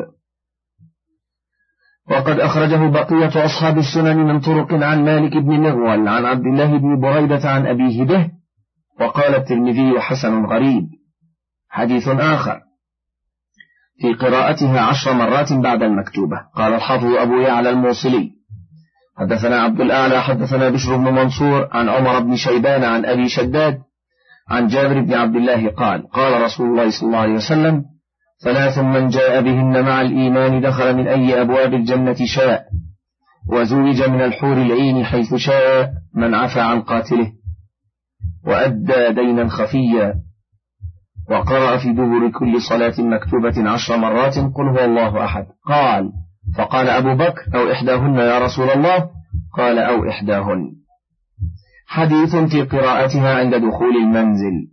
وقد 2.10 2.40
أخرجه 2.40 2.88
بقية 2.90 3.44
أصحاب 3.44 3.78
السنن 3.78 4.16
من 4.16 4.40
طرق 4.40 4.72
عن 4.72 5.04
مالك 5.04 5.36
بن 5.36 5.60
مغول 5.60 6.08
عن 6.08 6.24
عبد 6.24 6.46
الله 6.46 6.78
بن 6.78 7.00
بريدة 7.00 7.50
عن 7.50 7.66
أبيه 7.66 8.04
به 8.04 8.30
وقال 9.00 9.34
الترمذي 9.34 10.00
حسن 10.00 10.44
غريب. 10.44 10.88
حديث 11.68 12.08
آخر. 12.08 12.60
في 14.00 14.14
قراءتها 14.14 14.80
عشر 14.80 15.12
مرات 15.12 15.52
بعد 15.52 15.82
المكتوبة. 15.82 16.36
قال 16.54 16.74
الحافظ 16.74 17.04
أبو 17.04 17.40
يعلى 17.40 17.70
الموصلي. 17.70 18.37
حدثنا 19.18 19.60
عبد 19.60 19.80
الأعلى 19.80 20.22
حدثنا 20.22 20.70
بشر 20.70 20.96
بن 20.96 21.04
منصور 21.04 21.68
عن 21.72 21.88
عمر 21.88 22.20
بن 22.20 22.36
شيبان 22.36 22.84
عن 22.84 23.04
أبي 23.04 23.28
شداد 23.28 23.78
عن 24.48 24.66
جابر 24.66 25.00
بن 25.00 25.14
عبد 25.14 25.36
الله 25.36 25.68
قال 25.70 26.10
قال 26.10 26.42
رسول 26.42 26.66
الله 26.66 26.90
صلى 26.90 27.06
الله 27.06 27.18
عليه 27.18 27.34
وسلم 27.34 27.84
ثلاث 28.44 28.78
من 28.78 29.08
جاء 29.08 29.42
بهن 29.42 29.84
مع 29.84 30.00
الإيمان 30.00 30.60
دخل 30.60 30.96
من 30.96 31.08
أي 31.08 31.40
أبواب 31.40 31.74
الجنة 31.74 32.16
شاء 32.34 32.64
وزوج 33.52 34.02
من 34.02 34.20
الحور 34.22 34.52
العين 34.52 35.04
حيث 35.04 35.34
شاء 35.34 35.90
من 36.14 36.34
عفى 36.34 36.60
عن 36.60 36.80
قاتله 36.80 37.32
وأدى 38.46 39.12
دينا 39.14 39.48
خفيا 39.48 40.14
وقرأ 41.30 41.78
في 41.78 41.92
دبر 41.92 42.30
كل 42.30 42.62
صلاة 42.62 42.94
مكتوبة 42.98 43.70
عشر 43.70 43.96
مرات 43.96 44.38
قل 44.38 44.68
هو 44.68 44.84
الله 44.84 45.24
أحد. 45.24 45.46
قال 45.66 46.10
فقال 46.56 46.88
أبو 46.88 47.14
بكر 47.14 47.42
أو 47.54 47.72
إحداهن 47.72 48.14
يا 48.14 48.38
رسول 48.38 48.70
الله؟ 48.70 49.10
قال 49.56 49.78
أو 49.78 50.08
إحداهن. 50.08 50.60
حديث 51.86 52.36
في 52.36 52.62
قراءتها 52.62 53.38
عند 53.38 53.54
دخول 53.54 53.96
المنزل. 53.96 54.68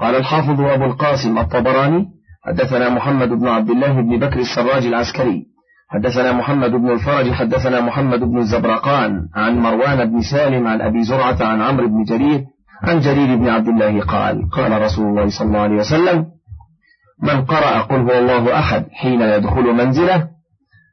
قال 0.00 0.14
الحافظ 0.14 0.60
أبو 0.60 0.84
القاسم 0.84 1.38
الطبراني 1.38 2.06
حدثنا 2.44 2.88
محمد 2.88 3.28
بن 3.28 3.48
عبد 3.48 3.70
الله 3.70 3.92
بن 3.92 4.18
بكر 4.18 4.40
السراج 4.40 4.86
العسكري. 4.86 5.52
حدثنا 5.92 6.32
محمد 6.32 6.70
بن 6.70 6.90
الفرج 6.90 7.32
حدثنا 7.32 7.80
محمد 7.80 8.20
بن 8.20 8.38
الزبرقان 8.38 9.28
عن 9.34 9.58
مروان 9.58 10.10
بن 10.10 10.20
سالم 10.20 10.66
عن 10.66 10.80
أبي 10.80 11.02
زرعة 11.02 11.36
عن 11.40 11.62
عمرو 11.62 11.88
بن 11.88 12.02
جرير 12.04 12.44
عن 12.82 13.00
جرير 13.00 13.36
بن 13.36 13.48
عبد 13.48 13.68
الله 13.68 14.00
قال 14.00 14.50
قال 14.50 14.82
رسول 14.82 15.06
الله 15.06 15.28
صلى 15.38 15.48
الله 15.48 15.60
عليه 15.60 15.76
وسلم 15.76 16.26
من 17.22 17.44
قرأ 17.44 17.80
قل 17.80 18.00
هو 18.00 18.18
الله 18.18 18.58
أحد 18.58 18.86
حين 18.92 19.20
يدخل 19.20 19.62
منزله 19.62 20.28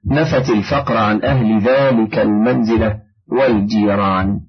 نفت 0.08 0.50
الفقر 0.50 0.98
عن 0.98 1.24
أهل 1.24 1.62
ذلك 1.62 2.20
المنزلة 2.20 3.00
والجيران. 3.32 4.40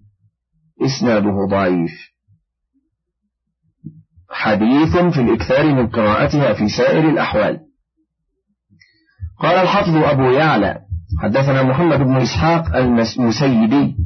إسناده 0.84 1.46
ضعيف. 1.50 2.10
حديث 4.30 4.96
في 4.96 5.20
الإكثار 5.20 5.74
من 5.74 5.86
قراءتها 5.86 6.52
في 6.52 6.68
سائر 6.68 7.08
الأحوال. 7.08 7.60
قال 9.38 9.56
الحفظ 9.56 9.96
أبو 9.96 10.30
يعلى 10.30 10.78
حدثنا 11.22 11.62
محمد 11.62 11.98
بن 11.98 12.16
إسحاق 12.16 12.76
المسيبي. 12.76 13.96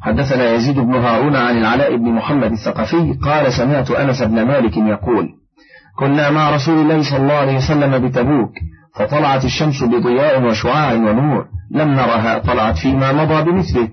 حدثنا 0.00 0.52
يزيد 0.52 0.78
بن 0.78 0.94
هارون 0.94 1.36
عن 1.36 1.58
العلاء 1.58 1.96
بن 1.96 2.12
محمد 2.12 2.52
الثقفي. 2.52 3.18
قال 3.22 3.52
سمعت 3.52 3.90
أنس 3.90 4.22
بن 4.22 4.42
مالك 4.42 4.76
يقول 4.76 5.28
كنا 5.98 6.30
مع 6.30 6.50
رسول 6.50 6.78
الله 6.78 7.02
صلى 7.10 7.18
الله 7.18 7.34
عليه 7.34 7.56
وسلم 7.56 8.08
بتبوك 8.08 8.52
فطلعت 8.98 9.44
الشمس 9.44 9.82
بضياء 9.84 10.42
وشعاع 10.42 10.92
ونور. 10.92 11.46
لم 11.70 11.88
نرها 11.88 12.38
طلعت 12.38 12.78
فيما 12.78 13.12
مضى 13.12 13.50
بمثله. 13.50 13.88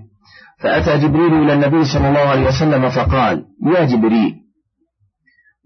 فأتى 0.60 0.98
جبريل 0.98 1.34
إلى 1.34 1.54
النبي 1.54 1.86
صلى 1.86 2.08
الله 2.10 2.20
عليه 2.20 2.48
وسلم 2.48 2.90
فقال 2.90 3.46
يا 3.76 3.86
جبريل 3.86 4.36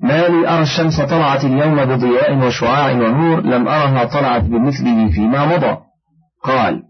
ما 0.03 0.27
لي 0.27 0.47
أرى 0.47 0.61
الشمس 0.61 1.01
طلعت 1.01 1.45
اليوم 1.45 1.85
بضياء 1.85 2.37
وشعاع 2.37 2.91
ونور 2.91 3.41
لم 3.41 3.67
أرها 3.67 4.05
طلعت 4.05 4.43
بمثله 4.43 5.11
فيما 5.11 5.45
مضى. 5.45 5.77
قال 6.43 6.81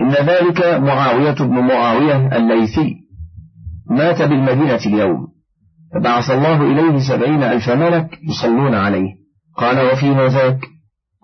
إن 0.00 0.10
ذلك 0.10 0.64
معاوية 0.64 1.34
بن 1.34 1.58
معاوية 1.60 2.36
الليثي. 2.36 2.94
مات 3.90 4.22
بالمدينة 4.22 4.80
اليوم. 4.86 5.26
فبعث 5.94 6.30
الله 6.30 6.62
إليه 6.62 6.98
سبعين 6.98 7.42
ألف 7.42 7.70
ملك 7.70 8.18
يصلون 8.28 8.74
عليه. 8.74 9.14
قال 9.56 9.92
وفيما 9.92 10.26
ذاك؟ 10.28 10.75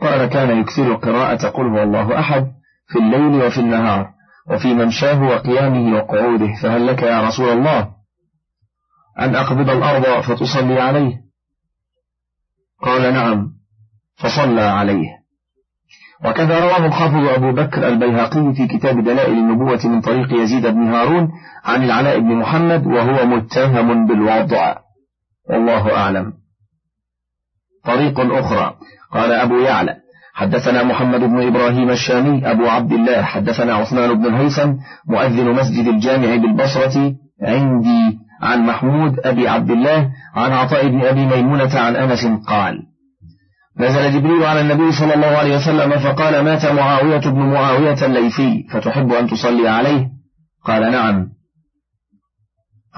قال 0.03 0.27
كان 0.27 0.61
يكثر 0.61 0.95
قراءة 0.95 1.49
قل 1.49 1.67
هو 1.67 1.83
الله 1.83 2.21
أحد 2.21 2.47
في 2.89 2.99
الليل 2.99 3.47
وفي 3.47 3.61
النهار 3.61 4.11
وفي 4.51 4.75
ممشاه 4.75 5.23
وقيامه 5.23 5.97
وقعوده 5.97 6.55
فهل 6.63 6.87
لك 6.87 7.03
يا 7.03 7.29
رسول 7.29 7.49
الله 7.49 7.89
أن 9.19 9.35
أقبض 9.35 9.71
الأرض 9.71 10.21
فتصلي 10.23 10.81
عليه؟ 10.81 11.23
قال 12.83 13.15
نعم 13.15 13.53
فصلى 14.17 14.61
عليه. 14.61 15.09
وكذا 16.25 16.61
رواه 16.61 16.87
الحافظ 16.87 17.29
أبو 17.29 17.53
بكر 17.53 17.89
البيهقي 17.89 18.55
في 18.55 18.67
كتاب 18.67 19.05
دلائل 19.05 19.33
النبوة 19.33 19.81
من 19.85 20.01
طريق 20.01 20.33
يزيد 20.43 20.67
بن 20.67 20.83
هارون 20.83 21.29
عن 21.65 21.85
العلاء 21.85 22.19
بن 22.19 22.37
محمد 22.37 22.87
وهو 22.87 23.27
متهم 23.27 24.07
بالوضع. 24.07 24.77
والله 25.51 25.97
أعلم. 25.97 26.42
طريق 27.85 28.21
أخرى. 28.21 28.75
قال 29.13 29.33
أبو 29.33 29.59
يعلى 29.59 29.95
حدثنا 30.35 30.83
محمد 30.83 31.21
بن 31.21 31.47
إبراهيم 31.47 31.91
الشامي 31.91 32.51
أبو 32.51 32.67
عبد 32.67 32.93
الله 32.93 33.23
حدثنا 33.23 33.75
عثمان 33.75 34.15
بن 34.15 34.27
الهيثم 34.27 34.73
مؤذن 35.09 35.49
مسجد 35.49 35.89
الجامع 35.89 36.37
بالبصرة 36.37 37.15
عندي 37.43 38.19
عن 38.43 38.67
محمود 38.67 39.21
أبي 39.25 39.49
عبد 39.49 39.71
الله 39.71 40.11
عن 40.35 40.53
عطاء 40.53 40.89
بن 40.89 41.01
أبي 41.05 41.27
ميمونة 41.27 41.79
عن 41.79 41.97
أنس 41.97 42.27
قال 42.47 42.83
نزل 43.81 44.13
جبريل 44.13 44.45
على 44.45 44.61
النبي 44.61 44.93
صلى 44.93 45.15
الله 45.15 45.27
عليه 45.27 45.57
وسلم 45.57 45.99
فقال 45.99 46.45
مات 46.45 46.67
معاوية 46.67 47.21
بن 47.21 47.39
معاوية 47.41 48.07
الليثي 48.07 48.67
فتحب 48.73 49.13
أن 49.13 49.27
تصلي 49.27 49.69
عليه؟ 49.69 50.07
قال 50.65 50.93
نعم. 50.93 51.27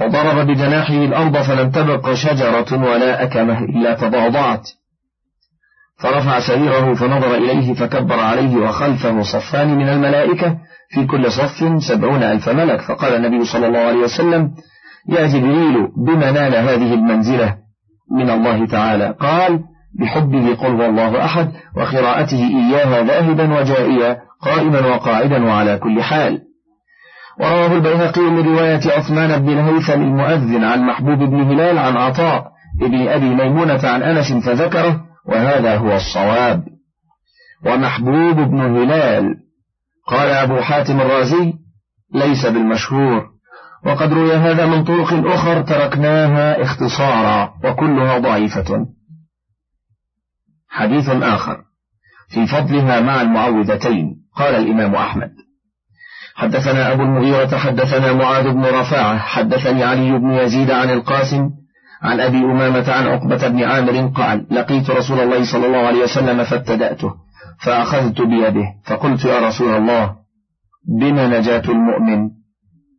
فضرب 0.01 0.47
بجناحه 0.47 0.95
الأرض 0.95 1.37
فلم 1.37 1.71
تبق 1.71 2.13
شجرة 2.13 2.91
ولا 2.91 3.23
أكمه 3.23 3.59
إلا 3.59 3.95
تضاضعت 3.95 4.69
فرفع 6.03 6.41
سريره 6.41 6.95
فنظر 6.95 7.35
إليه 7.35 7.75
فكبر 7.75 8.21
عليه 8.21 8.57
وخلفه 8.57 9.23
صفان 9.23 9.79
من 9.79 9.89
الملائكة 9.89 10.59
في 10.91 11.07
كل 11.07 11.33
صف 11.33 11.83
سبعون 11.89 12.23
ألف 12.23 12.49
ملك. 12.49 12.81
فقال 12.81 13.15
النبي 13.15 13.45
صلى 13.45 13.67
الله 13.67 13.79
عليه 13.79 13.99
وسلم 13.99 14.51
يا 15.09 15.27
جبريل 15.27 15.89
بما 16.07 16.31
نال 16.31 16.55
هذه 16.55 16.95
المنزلة 16.95 17.57
من 18.19 18.31
الله 18.31 18.67
تعالى؟ 18.67 19.15
قال 19.21 19.61
بحبه 20.01 20.55
قل 20.55 20.83
الله 20.83 21.25
أحد 21.25 21.53
وقراءته 21.77 22.39
إياها 22.39 23.03
ذاهبا 23.03 23.61
وجائيا 23.61 24.19
قائما 24.43 24.87
وقاعدا 24.87 25.45
وعلى 25.45 25.79
كل 25.79 26.03
حال. 26.03 26.41
ورواه 27.41 27.73
البيهقي 27.73 28.21
من 28.23 28.47
رواية 28.47 28.81
عثمان 28.97 29.43
بن 29.43 29.49
الهيثم 29.49 30.03
المؤذن 30.03 30.65
عن 30.65 30.81
محبوب 30.81 31.19
بن 31.19 31.43
هلال 31.43 31.79
عن 31.79 31.97
عطاء 31.97 32.55
ابن 32.83 33.09
أبي 33.09 33.35
ميمونة 33.35 33.81
عن 33.85 34.03
أنس 34.03 34.33
فذكره 34.47 35.05
وهذا 35.27 35.77
هو 35.77 35.97
الصواب. 35.97 36.65
ومحبوب 37.67 38.37
بن 38.37 38.61
هلال 38.61 39.37
قال 40.07 40.29
أبو 40.29 40.61
حاتم 40.61 41.01
الرازي 41.01 41.53
ليس 42.15 42.47
بالمشهور. 42.47 43.35
وقد 43.87 44.13
روي 44.13 44.35
هذا 44.37 44.67
من 44.67 44.85
طرق 44.85 45.13
أخر 45.13 45.63
تركناها 45.63 46.63
اختصارا 46.63 47.55
وكلها 47.65 48.19
ضعيفة. 48.19 48.87
حديث 50.69 51.09
آخر 51.09 51.57
في 52.29 52.47
فضلها 52.47 53.01
مع 53.01 53.21
المعوذتين 53.21 54.17
قال 54.37 54.55
الإمام 54.55 54.95
أحمد. 54.95 55.44
حدثنا 56.35 56.93
أبو 56.93 57.03
المغيرة 57.03 57.57
حدثنا 57.57 58.13
معاذ 58.13 58.51
بن 58.51 58.65
رفاعة 58.65 59.19
حدثني 59.19 59.85
علي 59.85 60.19
بن 60.19 60.31
يزيد 60.31 60.71
عن 60.71 60.91
القاسم 60.91 61.51
عن 62.03 62.21
أبي 62.21 62.39
أمامة 62.39 62.93
عن 62.93 63.07
عقبة 63.07 63.49
بن 63.49 63.63
عامر 63.63 64.13
قال 64.17 64.47
لقيت 64.51 64.91
رسول 64.91 65.21
الله 65.21 65.53
صلى 65.53 65.67
الله 65.67 65.87
عليه 65.87 66.03
وسلم 66.03 66.45
فابتدأته 66.45 67.15
فأخذت 67.65 68.21
بيده 68.21 68.65
فقلت 68.87 69.25
يا 69.25 69.49
رسول 69.49 69.75
الله 69.75 70.13
بما 71.01 71.27
نجاة 71.39 71.63
المؤمن؟ 71.69 72.31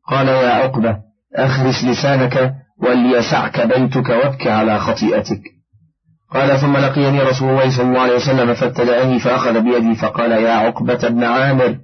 قال 0.08 0.28
يا 0.28 0.50
عقبة 0.50 0.98
أخرس 1.36 1.84
لسانك 1.84 2.54
وليسعك 2.82 3.68
بيتك 3.68 4.10
وابك 4.10 4.48
على 4.48 4.80
خطيئتك. 4.80 5.42
قال 6.32 6.60
ثم 6.60 6.78
لقيني 6.78 7.20
رسول 7.22 7.50
الله 7.50 7.78
صلى 7.78 7.86
الله 7.86 8.02
عليه 8.02 8.16
وسلم 8.16 8.54
فابتدأني 8.54 9.20
فأخذ 9.20 9.62
بيدي 9.62 9.96
فقال 9.96 10.32
يا 10.32 10.52
عقبة 10.52 11.08
بن 11.10 11.24
عامر 11.24 11.78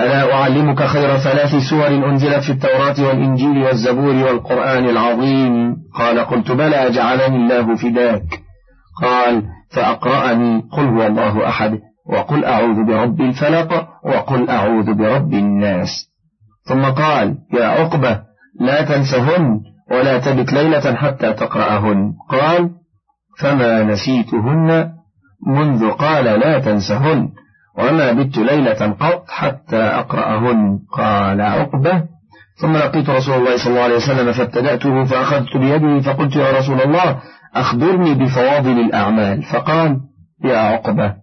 ألا 0.00 0.34
أعلمك 0.34 0.82
خير 0.82 1.16
ثلاث 1.16 1.54
سور 1.70 1.86
أنزلت 1.86 2.44
في 2.44 2.52
التوراة 2.52 3.08
والإنجيل 3.08 3.62
والزبور 3.62 4.14
والقرآن 4.14 4.84
العظيم؟ 4.84 5.76
قال 5.94 6.18
قلت 6.18 6.50
بلى 6.50 6.90
جعلني 6.90 7.36
الله 7.36 7.76
فداك. 7.76 8.40
قال 9.02 9.42
فأقرأني 9.70 10.62
قل 10.72 10.84
هو 10.84 11.06
الله 11.06 11.48
أحد 11.48 11.78
وقل 12.06 12.44
أعوذ 12.44 12.84
برب 12.86 13.20
الفلق 13.20 13.88
وقل 14.04 14.50
أعوذ 14.50 14.94
برب 14.94 15.34
الناس. 15.34 15.88
ثم 16.68 16.82
قال 16.82 17.34
يا 17.52 17.64
عقبة 17.64 18.20
لا 18.60 18.82
تنسهن 18.82 19.60
ولا 19.90 20.18
تبت 20.18 20.52
ليلة 20.52 20.94
حتى 20.94 21.32
تقرأهن. 21.32 22.12
قال 22.30 22.70
فما 23.38 23.82
نسيتهن 23.82 24.90
منذ 25.46 25.90
قال 25.90 26.24
لا 26.24 26.58
تنسهن. 26.58 27.28
وما 27.78 28.12
بت 28.12 28.38
ليلة 28.38 28.92
قط 28.92 29.24
حتى 29.28 29.76
أقرأهن. 29.76 30.78
قال 30.92 31.40
عقبة. 31.40 32.02
ثم 32.56 32.76
لقيت 32.76 33.10
رسول 33.10 33.34
الله 33.34 33.56
صلى 33.56 33.70
الله 33.70 33.82
عليه 33.82 33.96
وسلم 33.96 34.32
فابتدأته 34.32 35.04
فأخذت 35.04 35.56
بيده 35.56 36.00
فقلت 36.00 36.36
يا 36.36 36.58
رسول 36.58 36.82
الله 36.82 37.22
أخبرني 37.54 38.14
بفواضل 38.14 38.80
الأعمال. 38.80 39.42
فقال 39.42 40.00
يا 40.44 40.58
عقبة 40.58 41.14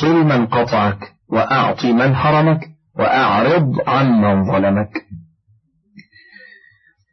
صل 0.00 0.24
من 0.24 0.46
قطعك 0.46 0.98
وأعطي 1.32 1.92
من 1.92 2.14
حرمك 2.16 2.60
وأعرض 2.98 3.72
عن 3.86 4.06
من 4.06 4.52
ظلمك. 4.52 4.90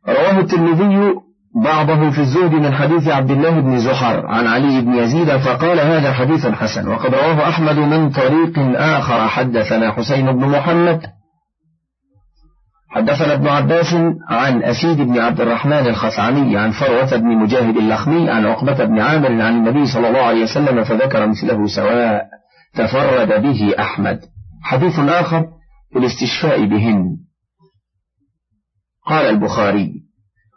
رواه 0.07 0.39
الترمذي 0.39 1.22
بعضه 1.55 2.09
في 2.09 2.21
الزهد 2.21 2.53
من 2.53 2.73
حديث 2.73 3.07
عبد 3.07 3.31
الله 3.31 3.59
بن 3.59 3.79
زحر 3.79 4.25
عن 4.25 4.47
علي 4.47 4.81
بن 4.81 4.93
يزيد 4.93 5.37
فقال 5.37 5.79
هذا 5.79 6.13
حديث 6.13 6.47
حسن 6.47 6.87
وقد 6.87 7.15
رواه 7.15 7.49
أحمد 7.49 7.79
من 7.79 8.09
طريق 8.09 8.59
آخر 8.75 9.27
حدثنا 9.27 9.91
حسين 9.91 10.31
بن 10.31 10.45
محمد. 10.49 11.01
حدثنا 12.89 13.33
ابن 13.33 13.47
عباس 13.47 13.93
عن 14.29 14.63
أسيد 14.63 14.97
بن 14.97 15.19
عبد 15.19 15.41
الرحمن 15.41 15.87
الخثعمي 15.87 16.57
عن 16.57 16.71
فروة 16.71 17.17
بن 17.17 17.27
مجاهد 17.27 17.77
اللخمي 17.77 18.29
عن 18.29 18.45
عقبة 18.45 18.85
بن 18.85 18.99
عامر 18.99 19.41
عن 19.41 19.55
النبي 19.55 19.85
صلى 19.85 20.07
الله 20.07 20.21
عليه 20.21 20.43
وسلم 20.43 20.83
فذكر 20.83 21.27
مثله 21.27 21.67
سواء 21.67 22.25
تفرد 22.75 23.41
به 23.41 23.73
أحمد. 23.79 24.19
حديث 24.63 24.99
آخر 24.99 25.45
الاستشفاء 25.95 26.65
بهن. 26.65 27.17
قال 29.07 29.25
البخاري 29.25 30.03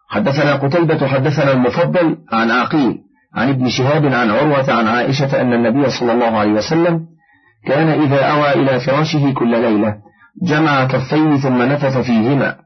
حدثنا 0.08 0.54
قتيبة 0.54 1.06
حدثنا 1.06 1.52
المفضل 1.52 2.16
عن 2.32 2.50
عقيل 2.50 2.98
عن 3.34 3.48
ابن 3.48 3.68
شهاب 3.68 4.06
عن 4.06 4.30
عروة 4.30 4.72
عن 4.72 4.86
عائشة 4.86 5.40
أن 5.40 5.52
النبي 5.52 5.90
صلى 5.90 6.12
الله 6.12 6.38
عليه 6.38 6.52
وسلم 6.52 7.00
كان 7.66 7.88
إذا 7.88 8.24
أوى 8.24 8.52
إلى 8.52 8.80
فراشه 8.80 9.32
كل 9.32 9.50
ليلة 9.50 9.96
جمع 10.42 10.84
كفيه 10.84 11.36
ثم 11.36 11.62
نفث 11.62 11.98
فيهما 11.98 12.56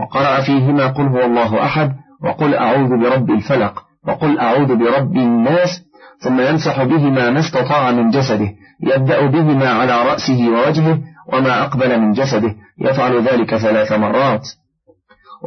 وقرأ 0.00 0.40
فيهما 0.40 0.86
قل 0.86 1.06
هو 1.06 1.24
الله 1.24 1.64
أحد 1.64 1.92
وقل 2.24 2.54
أعوذ 2.54 2.88
برب 2.88 3.30
الفلق 3.30 3.82
وقل 4.08 4.38
أعوذ 4.38 4.76
برب 4.76 5.16
الناس 5.16 5.82
ثم 6.18 6.40
يمسح 6.40 6.82
بهما 6.82 7.30
ما 7.30 7.40
استطاع 7.40 7.90
من 7.90 8.10
جسده 8.10 8.48
يبدأ 8.82 9.26
بهما 9.26 9.68
على 9.68 10.02
رأسه 10.02 10.48
ووجهه 10.48 10.98
وما 11.32 11.62
أقبل 11.62 12.00
من 12.00 12.12
جسده 12.12 12.54
يفعل 12.78 13.22
ذلك 13.22 13.56
ثلاث 13.56 13.92
مرات. 13.92 14.42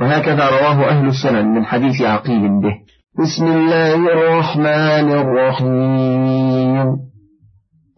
وهكذا 0.02 0.50
رواه 0.50 0.90
أهل 0.90 1.08
السنن 1.08 1.46
من 1.46 1.66
حديث 1.66 2.02
عقيل 2.02 2.62
به. 2.62 2.74
بسم 3.20 3.46
الله 3.46 3.96
الرحمن 3.96 5.12
الرحيم. 5.12 6.98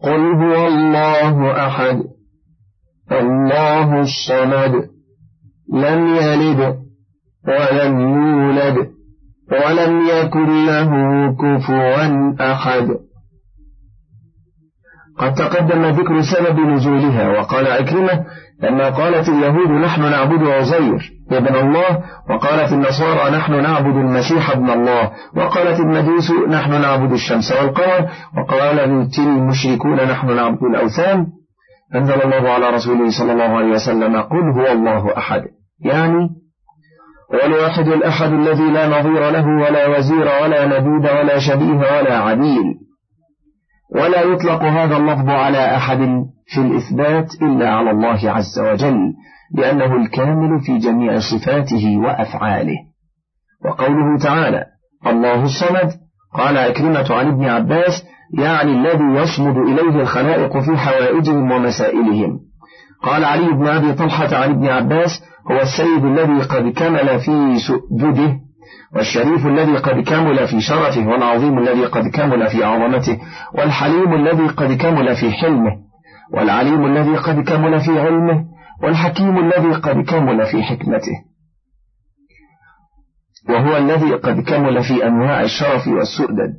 قل 0.02 0.34
هو 0.34 0.66
الله 0.66 1.66
أحد. 1.66 2.02
الله 3.12 4.00
الصمد. 4.00 4.74
لم 5.72 6.16
يلد 6.16 6.76
ولم 7.48 8.00
يولد 8.00 8.76
ولم 9.52 10.06
يكن 10.08 10.66
له 10.66 10.90
كفوا 11.32 12.52
أحد. 12.52 12.88
قد 15.18 15.34
تقدم 15.34 15.84
ذكر 15.86 16.22
سبب 16.22 16.60
نزولها 16.60 17.28
وقال 17.28 17.66
عكرمة 17.66 18.24
لما 18.62 18.90
قالت 18.90 19.28
اليهود 19.28 19.70
نحن 19.70 20.02
نعبد 20.02 20.42
عزير 20.42 21.12
ابن 21.32 21.54
الله 21.54 22.04
وقالت 22.30 22.72
النصارى 22.72 23.36
نحن 23.36 23.62
نعبد 23.62 23.96
المسيح 23.96 24.50
ابن 24.50 24.70
الله 24.70 25.10
وقالت 25.36 25.80
المجوس 25.80 26.30
نحن 26.48 26.70
نعبد 26.70 27.12
الشمس 27.12 27.52
والقمر 27.52 28.08
وقال 28.38 28.80
المشركون 29.18 29.96
نحن 29.96 30.36
نعبد 30.36 30.62
الأوثان. 30.62 31.26
أنزل 31.94 32.22
الله 32.22 32.50
على 32.50 32.70
رسوله 32.70 33.10
صلى 33.18 33.32
الله 33.32 33.56
عليه 33.56 33.70
وسلم 33.70 34.20
قل 34.20 34.50
هو 34.60 34.72
الله 34.72 35.18
أحد. 35.18 35.42
يعني 35.80 36.28
هو 37.34 37.46
الواحد 37.46 37.88
الأحد 37.88 38.32
الذي 38.32 38.70
لا 38.70 39.00
نظير 39.00 39.30
له 39.30 39.46
ولا 39.46 39.86
وزير 39.86 40.28
ولا 40.42 40.66
نديد 40.66 41.10
ولا 41.10 41.38
شبيه 41.38 41.98
ولا 41.98 42.18
عديل. 42.18 42.74
ولا 43.94 44.22
يطلق 44.22 44.62
هذا 44.62 44.96
اللفظ 44.96 45.28
على 45.28 45.76
أحد. 45.76 45.98
في 46.46 46.60
الإثبات 46.60 47.42
إلا 47.42 47.70
على 47.70 47.90
الله 47.90 48.30
عز 48.30 48.58
وجل 48.58 49.14
لأنه 49.54 49.96
الكامل 49.96 50.60
في 50.60 50.78
جميع 50.78 51.18
صفاته 51.18 51.96
وأفعاله. 51.96 52.76
وقوله 53.64 54.18
تعالى 54.18 54.64
الله 55.06 55.42
الصمد 55.44 55.90
قال 56.34 56.56
أكرمة 56.56 57.06
عن 57.10 57.26
ابن 57.26 57.44
عباس 57.44 58.04
يعني 58.38 58.72
الذي 58.72 59.04
يصمد 59.04 59.56
إليه 59.56 60.02
الخلائق 60.02 60.58
في 60.58 60.76
حوائجهم 60.76 61.52
ومسائلهم. 61.52 62.40
قال 63.02 63.24
علي 63.24 63.48
بن 63.48 63.66
أبي 63.66 63.92
طلحة 63.92 64.36
عن 64.36 64.50
ابن 64.50 64.66
عباس 64.66 65.22
هو 65.50 65.60
السيد 65.60 66.04
الذي 66.04 66.42
قد 66.42 66.72
كمل 66.72 67.20
في 67.20 67.58
سؤدده 67.58 68.34
والشريف 68.96 69.46
الذي 69.46 69.76
قد 69.76 70.00
كمل 70.00 70.48
في 70.48 70.60
شرفه 70.60 71.08
والعظيم 71.08 71.58
الذي 71.58 71.84
قد 71.84 72.08
كمل 72.08 72.46
في 72.50 72.64
عظمته 72.64 73.18
والحليم 73.54 74.14
الذي 74.14 74.46
قد 74.46 74.72
كمل 74.72 75.16
في 75.16 75.30
حلمه. 75.30 75.85
والعليم 76.32 76.86
الذي 76.86 77.16
قد 77.16 77.40
كمل 77.40 77.80
في 77.80 78.00
علمه 78.00 78.44
والحكيم 78.82 79.38
الذي 79.38 79.72
قد 79.72 80.04
كمل 80.04 80.46
في 80.46 80.62
حكمته. 80.62 81.24
وهو 83.48 83.76
الذي 83.76 84.14
قد 84.14 84.40
كمل 84.40 84.82
في 84.84 85.06
أنواع 85.06 85.42
الشرف 85.42 85.88
والسؤدد. 85.88 86.54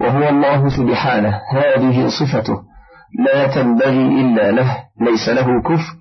وهو 0.00 0.28
الله 0.28 0.68
سبحانه 0.68 1.40
هذه 1.52 2.08
صفته. 2.08 2.62
لا 3.24 3.54
تنبغي 3.54 4.20
إلا 4.20 4.50
له 4.50 4.84
ليس 5.00 5.28
له 5.28 5.62
كفر 5.62 5.96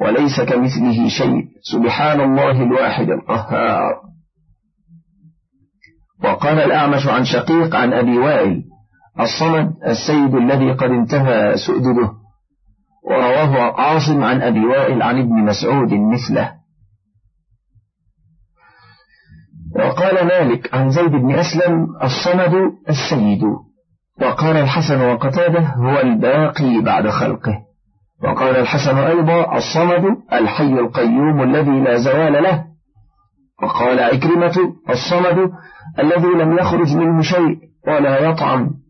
وليس 0.00 0.40
كمثله 0.40 1.08
شيء. 1.08 1.44
سبحان 1.72 2.20
الله 2.20 2.62
الواحد 2.62 3.10
القهار. 3.10 4.06
وقال 6.24 6.58
الأعمش 6.58 7.06
عن 7.06 7.24
شقيق 7.24 7.76
عن 7.76 7.92
أبي 7.92 8.18
وائل 8.18 8.62
الصمد 9.20 9.72
السيد 9.86 10.34
الذي 10.34 10.72
قد 10.72 10.90
انتهى 10.90 11.56
سؤدده. 11.56 12.12
ورواه 13.10 13.80
عاصم 13.80 14.24
عن 14.24 14.42
أبي 14.42 14.66
وائل 14.66 15.02
عن 15.02 15.18
ابن 15.18 15.44
مسعود 15.44 15.92
مثله. 15.92 16.52
وقال 19.76 20.26
مالك 20.26 20.74
عن 20.74 20.90
زيد 20.90 21.10
بن 21.10 21.34
أسلم 21.34 21.86
الصمد 22.02 22.54
السيد. 22.88 23.42
وقال 24.20 24.56
الحسن 24.56 25.00
وقتاده 25.00 25.60
هو 25.60 26.00
الباقي 26.00 26.80
بعد 26.80 27.08
خلقه. 27.08 27.58
وقال 28.22 28.56
الحسن 28.56 28.98
أيضا 28.98 29.56
الصمد 29.56 30.16
الحي 30.32 30.72
القيوم 30.72 31.42
الذي 31.42 31.80
لا 31.80 31.96
زوال 31.96 32.42
له. 32.42 32.64
وقال 33.62 34.00
عكرمة 34.00 34.56
الصمد 34.90 35.50
الذي 35.98 36.28
لم 36.28 36.58
يخرج 36.58 36.96
منه 36.96 37.22
شيء 37.22 37.58
ولا 37.86 38.18
يطعم. 38.30 38.85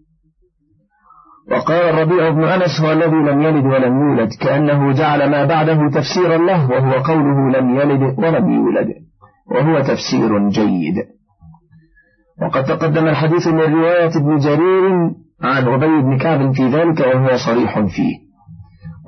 وقال 1.51 1.89
الربيع 1.89 2.31
بن 2.31 2.45
أنس 2.45 2.81
هو 2.81 2.93
الذي 2.93 3.17
لم 3.17 3.43
يلد 3.43 3.65
ولم 3.65 4.09
يولد 4.09 4.31
كأنه 4.41 4.93
جعل 4.93 5.31
ما 5.31 5.45
بعده 5.45 5.91
تفسيرا 5.95 6.37
له 6.37 6.71
وهو 6.71 6.93
قوله 6.93 7.59
لم 7.59 7.77
يلد 7.77 8.19
ولم 8.19 8.51
يولد 8.53 8.89
وهو 9.51 9.81
تفسير 9.81 10.49
جيد. 10.49 10.95
وقد 12.43 12.65
تقدم 12.65 13.09
الحديث 13.09 13.47
من 13.47 13.75
رواية 13.75 14.17
ابن 14.17 14.39
جرير 14.39 14.91
عن 15.43 15.69
أبي 15.69 16.03
بن 16.03 16.19
كعب 16.19 16.55
في 16.55 16.67
ذلك 16.67 17.01
وهو 17.01 17.37
صريح 17.37 17.81
فيه. 17.81 18.27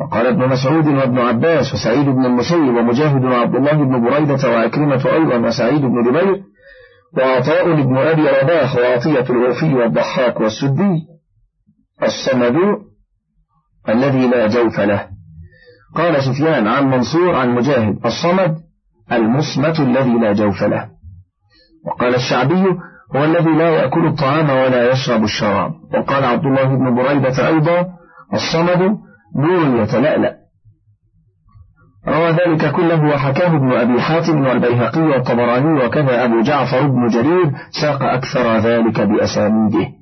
وقال 0.00 0.26
ابن 0.26 0.48
مسعود 0.48 0.86
وابن 0.86 1.18
عباس 1.18 1.74
وسعيد 1.74 2.06
بن 2.06 2.24
المسيب 2.24 2.76
ومجاهد 2.76 3.24
وعبد 3.24 3.54
الله 3.54 3.72
بن 3.72 4.04
بريدة 4.04 4.50
وأكرمة 4.50 5.04
أيضا 5.12 5.36
وسعيد 5.46 5.80
بن 5.80 6.02
جبير 6.02 6.42
وعطاء 7.18 7.82
بن 7.82 7.96
أبي 7.96 8.22
رباح 8.22 8.76
وعطية 8.76 9.30
الوفي 9.30 9.74
والضحاك 9.74 10.40
والسدي 10.40 11.17
الصمد 12.02 12.56
الذي 13.88 14.26
لا 14.28 14.46
جوف 14.46 14.80
له. 14.80 15.08
قال 15.94 16.22
سفيان 16.22 16.66
عن 16.66 16.90
منصور 16.90 17.34
عن 17.34 17.54
مجاهد 17.54 18.06
الصمد 18.06 18.56
المصمت 19.12 19.80
الذي 19.80 20.12
لا 20.12 20.32
جوف 20.32 20.62
له. 20.62 20.88
وقال 21.86 22.14
الشعبي 22.14 22.64
هو 23.16 23.24
الذي 23.24 23.50
لا 23.50 23.68
يأكل 23.68 24.06
الطعام 24.06 24.50
ولا 24.50 24.90
يشرب 24.90 25.24
الشراب. 25.24 25.72
وقال 25.94 26.24
عبد 26.24 26.44
الله 26.44 26.64
بن 26.64 26.94
بريدة 26.94 27.48
أيضا 27.48 27.86
الصمد 28.34 28.98
نور 29.36 29.82
يتلألأ. 29.82 30.38
روى 32.08 32.30
ذلك 32.30 32.72
كله 32.72 33.04
وحكاه 33.04 33.56
ابن 33.56 33.72
أبي 33.72 34.00
حاتم 34.00 34.46
والبيهقي 34.46 35.00
والطبراني 35.00 35.84
وكذا 35.84 36.24
أبو 36.24 36.40
جعفر 36.40 36.86
بن 36.86 37.08
جرير 37.08 37.52
ساق 37.80 38.02
أكثر 38.02 38.58
ذلك 38.58 39.00
بأسانيده. 39.00 39.97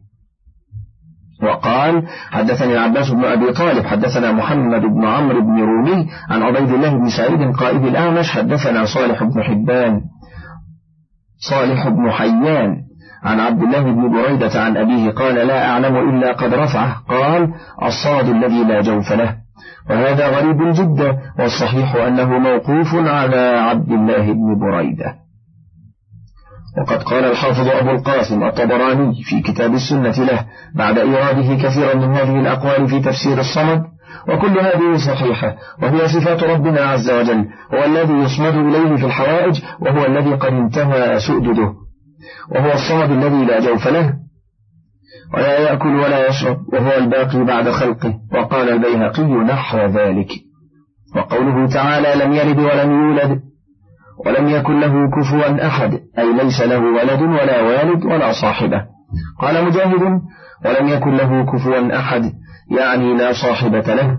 وقال 1.42 2.02
حدثني 2.30 2.72
العباس 2.72 3.10
بن 3.10 3.24
أبي 3.24 3.52
طالب 3.52 3.86
حدثنا 3.86 4.32
محمد 4.32 4.80
بن 4.80 5.04
عمرو 5.04 5.40
بن 5.40 5.60
رومي 5.60 6.08
عن 6.30 6.42
عبيد 6.42 6.70
الله 6.72 6.90
بن 6.90 7.08
سعيد 7.08 7.56
قائد 7.56 7.84
الأعمش 7.84 8.30
حدثنا 8.30 8.84
صالح 8.84 9.24
بن 9.24 9.42
حبان 9.42 10.00
صالح 11.50 11.88
بن 11.88 12.10
حيان 12.10 12.76
عن 13.22 13.40
عبد 13.40 13.62
الله 13.62 13.82
بن 13.82 14.12
بريدة 14.12 14.60
عن 14.60 14.76
أبيه 14.76 15.10
قال 15.10 15.34
لا 15.34 15.70
أعلم 15.70 15.96
إلا 15.96 16.32
قد 16.32 16.54
رفعه. 16.54 16.96
قال 17.08 17.54
الصاد 17.82 18.28
الذي 18.28 18.64
لا 18.64 18.80
جوف 18.80 19.12
له. 19.12 19.36
وهذا 19.90 20.28
غريب 20.28 20.72
جدا 20.72 21.18
والصحيح 21.38 21.94
أنه 21.94 22.38
موقوف 22.38 22.94
على 22.94 23.58
عبد 23.58 23.92
الله 23.92 24.32
بن 24.32 24.58
بريدة. 24.60 25.25
وقد 26.78 27.02
قال 27.02 27.24
الحافظ 27.24 27.68
أبو 27.68 27.90
القاسم 27.90 28.42
الطبراني 28.42 29.22
في 29.22 29.40
كتاب 29.40 29.74
السنة 29.74 30.24
له 30.24 30.46
بعد 30.74 30.98
إيراده 30.98 31.54
كثيرا 31.54 31.94
من 31.94 32.14
هذه 32.14 32.40
الأقوال 32.40 32.88
في 32.88 33.00
تفسير 33.00 33.40
الصمد 33.40 33.82
وكل 34.28 34.58
هذه 34.58 34.96
صحيحة 34.96 35.56
وهي 35.82 36.08
صفات 36.08 36.42
ربنا 36.42 36.80
عز 36.80 37.10
وجل 37.10 37.44
هو 37.74 37.84
الذي 37.84 38.12
يصمد 38.12 38.54
إليه 38.54 38.96
في 38.96 39.06
الحوائج 39.06 39.62
وهو 39.80 40.06
الذي 40.06 40.34
قد 40.34 40.52
انتهى 40.52 41.20
سؤدده 41.20 41.72
وهو 42.50 42.72
الصمد 42.72 43.10
الذي 43.10 43.44
لا 43.44 43.60
جوف 43.60 43.88
له 43.88 44.14
ولا 45.34 45.58
يأكل 45.58 45.96
ولا 45.96 46.28
يشرب 46.28 46.56
وهو 46.72 46.98
الباقي 46.98 47.44
بعد 47.44 47.70
خلقه 47.70 48.14
وقال 48.32 48.68
البيهقي 48.68 49.22
نحو 49.22 49.78
ذلك 49.78 50.28
وقوله 51.16 51.66
تعالى 51.68 52.24
لم 52.24 52.32
يلد 52.32 52.58
ولم 52.58 52.90
يولد 52.90 53.40
ولم 54.26 54.48
يكن 54.48 54.80
له 54.80 55.10
كفوا 55.10 55.66
أحد 55.66 56.00
أي 56.18 56.32
ليس 56.32 56.60
له 56.60 56.78
ولد 56.78 57.22
ولا 57.22 57.62
والد 57.62 58.04
ولا 58.04 58.32
صاحبة. 58.32 58.82
قال 59.40 59.64
مجاهد 59.64 60.20
ولم 60.64 60.88
يكن 60.88 61.14
له 61.14 61.46
كفوا 61.52 61.98
أحد 61.98 62.22
يعني 62.78 63.16
لا 63.16 63.32
صاحبة 63.32 63.94
له. 63.94 64.18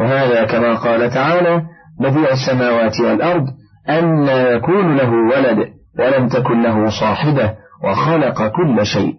وهذا 0.00 0.44
كما 0.44 0.74
قال 0.74 1.10
تعالى 1.10 1.62
بديع 2.00 2.32
السماوات 2.32 3.00
والأرض 3.00 3.44
أن 3.88 4.28
يكون 4.28 4.96
له 4.96 5.10
ولد 5.10 5.68
ولم 5.98 6.28
تكن 6.28 6.62
له 6.62 6.88
صاحبة 7.00 7.54
وخلق 7.84 8.48
كل 8.48 8.86
شيء. 8.86 9.14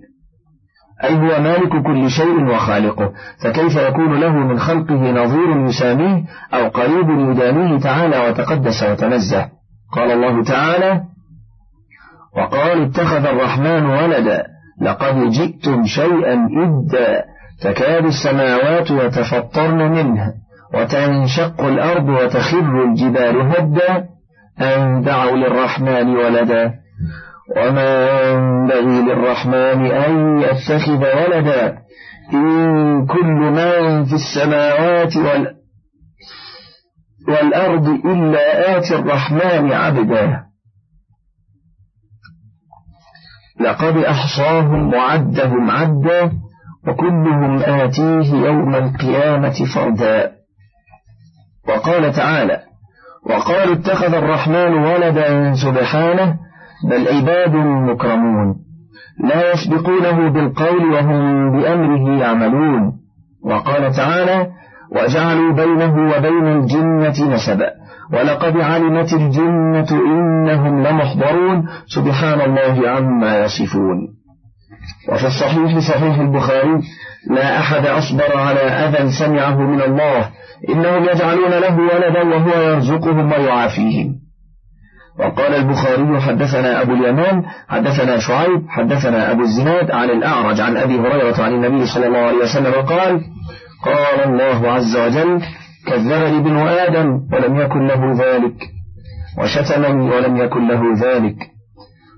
أي 1.04 1.16
هو 1.16 1.42
مالك 1.42 1.84
كل 1.86 2.10
شيء 2.10 2.44
وخالقه 2.44 3.14
فكيف 3.44 3.76
يكون 3.76 4.20
له 4.20 4.32
من 4.32 4.60
خلقه 4.60 5.12
نظير 5.12 5.66
يساميه 5.66 6.24
أو 6.54 6.68
قريب 6.68 7.10
يدانيه 7.10 7.80
تعالى 7.80 8.30
وتقدس 8.30 8.84
وتنزه؟ 8.84 9.61
قال 9.92 10.12
الله 10.12 10.44
تعالى 10.44 11.02
وقال 12.38 12.82
اتخذ 12.84 13.26
الرحمن 13.26 13.86
ولدا 13.86 14.44
لقد 14.82 15.30
جئتم 15.30 15.86
شيئا 15.86 16.48
إدا 16.64 17.24
تكاد 17.62 18.06
السماوات 18.06 18.92
يتفطرن 18.92 19.92
منه 19.92 20.34
وتنشق 20.74 21.62
الأرض 21.62 22.10
وتخر 22.10 22.84
الجبال 22.84 23.42
هدا 23.42 24.06
أن 24.62 25.02
دعوا 25.02 25.38
للرحمن 25.38 26.16
ولدا 26.16 26.74
وما 27.58 28.22
ينبغي 28.32 29.02
للرحمن 29.02 29.86
أن 29.92 30.42
يتخذ 30.42 31.02
ولدا 31.02 31.78
إن 32.34 33.06
كل 33.08 33.26
من 33.28 34.06
في 34.06 34.14
السماوات 34.16 35.18
والأرض 35.18 35.61
إلا 38.06 38.78
آتي 38.78 38.96
الرحمن 38.96 39.72
عبدا. 39.72 40.44
لقد 43.60 43.98
أحصاهم 43.98 44.94
وعدهم 44.94 45.72
عدا 45.72 46.32
وكلهم 46.88 47.58
آتيه 47.58 48.34
يوم 48.34 48.76
القيامة 48.76 49.56
فردا. 49.76 50.32
وقال 51.68 52.14
تعالى 52.14 52.60
وقالوا 53.30 53.76
اتخذ 53.76 54.14
الرحمن 54.14 54.74
ولدا 54.74 55.54
سبحانه 55.54 56.40
بل 56.90 57.08
عباد 57.08 57.56
مكرمون. 57.92 58.56
لا 59.24 59.52
يسبقونه 59.52 60.30
بالقول 60.30 60.94
وهم 60.94 61.52
بأمره 61.52 62.20
يعملون. 62.20 62.94
وقال 63.46 63.94
تعالى 63.94 64.52
وجعلوا 64.96 65.54
بينه 65.54 65.94
وبين 66.16 66.48
الجنة 66.48 67.36
نسبا 67.36 67.70
ولقد 68.14 68.58
علمت 68.58 69.14
الجنة 69.14 69.92
إنهم 69.92 70.84
لمحضرون. 70.84 71.68
سبحان 71.88 72.42
الله 72.42 72.90
عما 72.90 73.40
يصفون. 73.40 73.98
وفي 75.10 75.28
الصحيح 75.28 75.80
صحيح 75.80 76.20
البخاري 76.20 76.82
لا 77.30 77.60
أحد 77.60 77.86
أصبر 77.86 78.38
على 78.38 78.60
أذى 78.60 79.12
سمعه 79.20 79.62
من 79.62 79.82
الله. 79.82 80.30
إنهم 80.70 81.04
يجعلون 81.04 81.52
له 81.52 81.78
ولدا 81.80 82.24
وهو 82.36 82.62
يرزقهم 82.62 83.32
ويعافيهم. 83.32 84.22
وقال 85.20 85.56
البخاري 85.56 86.22
حدثنا 86.22 86.82
أبو 86.82 86.94
اليمان 86.94 87.44
حدثنا 87.70 88.18
شعيب 88.18 88.62
حدثنا 88.70 89.32
أبو 89.32 89.42
الزناد 89.42 89.92
عن 89.92 90.10
الأعرج 90.10 90.62
عن 90.62 90.78
أبي 90.78 91.00
هريرة 91.00 91.44
عن 91.44 91.54
النبي 91.54 91.86
صلى 91.86 92.08
الله 92.08 92.20
عليه 92.20 92.38
وسلم 92.38 92.74
قال 92.74 93.22
قال 93.86 94.24
الله 94.24 94.72
عز 94.72 94.98
وجل 94.98 95.42
كذبني 95.88 96.38
ابن 96.38 96.58
آدم 96.58 97.08
ولم 97.34 97.60
يكن 97.60 97.88
له 97.88 98.14
ذلك 98.14 98.70
وشتمني 99.40 100.10
ولم 100.10 100.38
يكن 100.38 100.68
له 100.68 100.82
ذلك. 100.94 101.36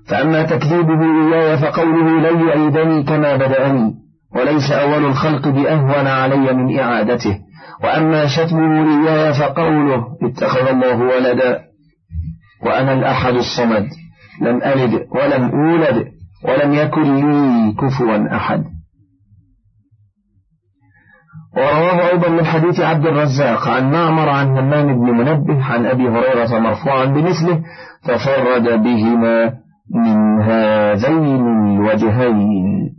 فأما 0.08 0.42
تكذيبه 0.42 1.00
إياي 1.02 1.58
فقوله 1.58 2.30
لن 2.30 2.48
يعيدني 2.48 3.02
كما 3.02 3.36
بدأني 3.36 3.94
وليس 4.34 4.72
أول 4.72 5.04
الخلق 5.04 5.48
بأهون 5.48 6.06
علي 6.06 6.52
من 6.52 6.78
إعادته. 6.78 7.38
وأما 7.84 8.26
شتمه 8.26 9.06
إياي 9.08 9.34
فقوله 9.34 10.04
اتخذ 10.22 10.68
الله 10.68 10.96
ولدا 10.96 11.60
وأنا 12.62 12.92
الأحد 12.92 13.34
الصمد 13.34 13.86
لم 14.40 14.62
ألد 14.62 15.06
ولم 15.10 15.50
أولد 15.50 16.06
ولم 16.44 16.74
يكن 16.74 17.16
لي 17.16 17.72
كفوا 17.72 18.36
أحد. 18.36 18.73
ورواه 21.56 22.08
أيضا 22.10 22.28
من 22.28 22.44
حديث 22.44 22.80
عبد 22.80 23.06
الرزاق 23.06 23.68
عن 23.68 23.90
معمر 23.90 24.28
عن 24.28 24.46
همام 24.46 24.86
بن 24.86 25.10
منبه 25.10 25.64
عن 25.64 25.86
أبي 25.86 26.08
هريرة 26.08 26.58
مرفوعا 26.58 27.04
بمثله 27.04 27.62
ففرد 28.02 28.82
بهما 28.82 29.52
من 29.94 30.42
هذين 30.42 31.46
الوجهين. 31.76 32.94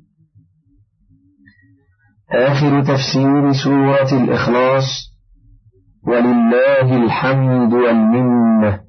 آخر 2.32 2.82
تفسير 2.82 3.52
سورة 3.64 4.24
الإخلاص 4.24 4.86
ولله 6.08 7.06
الحمد 7.06 7.74
والمنة 7.74 8.85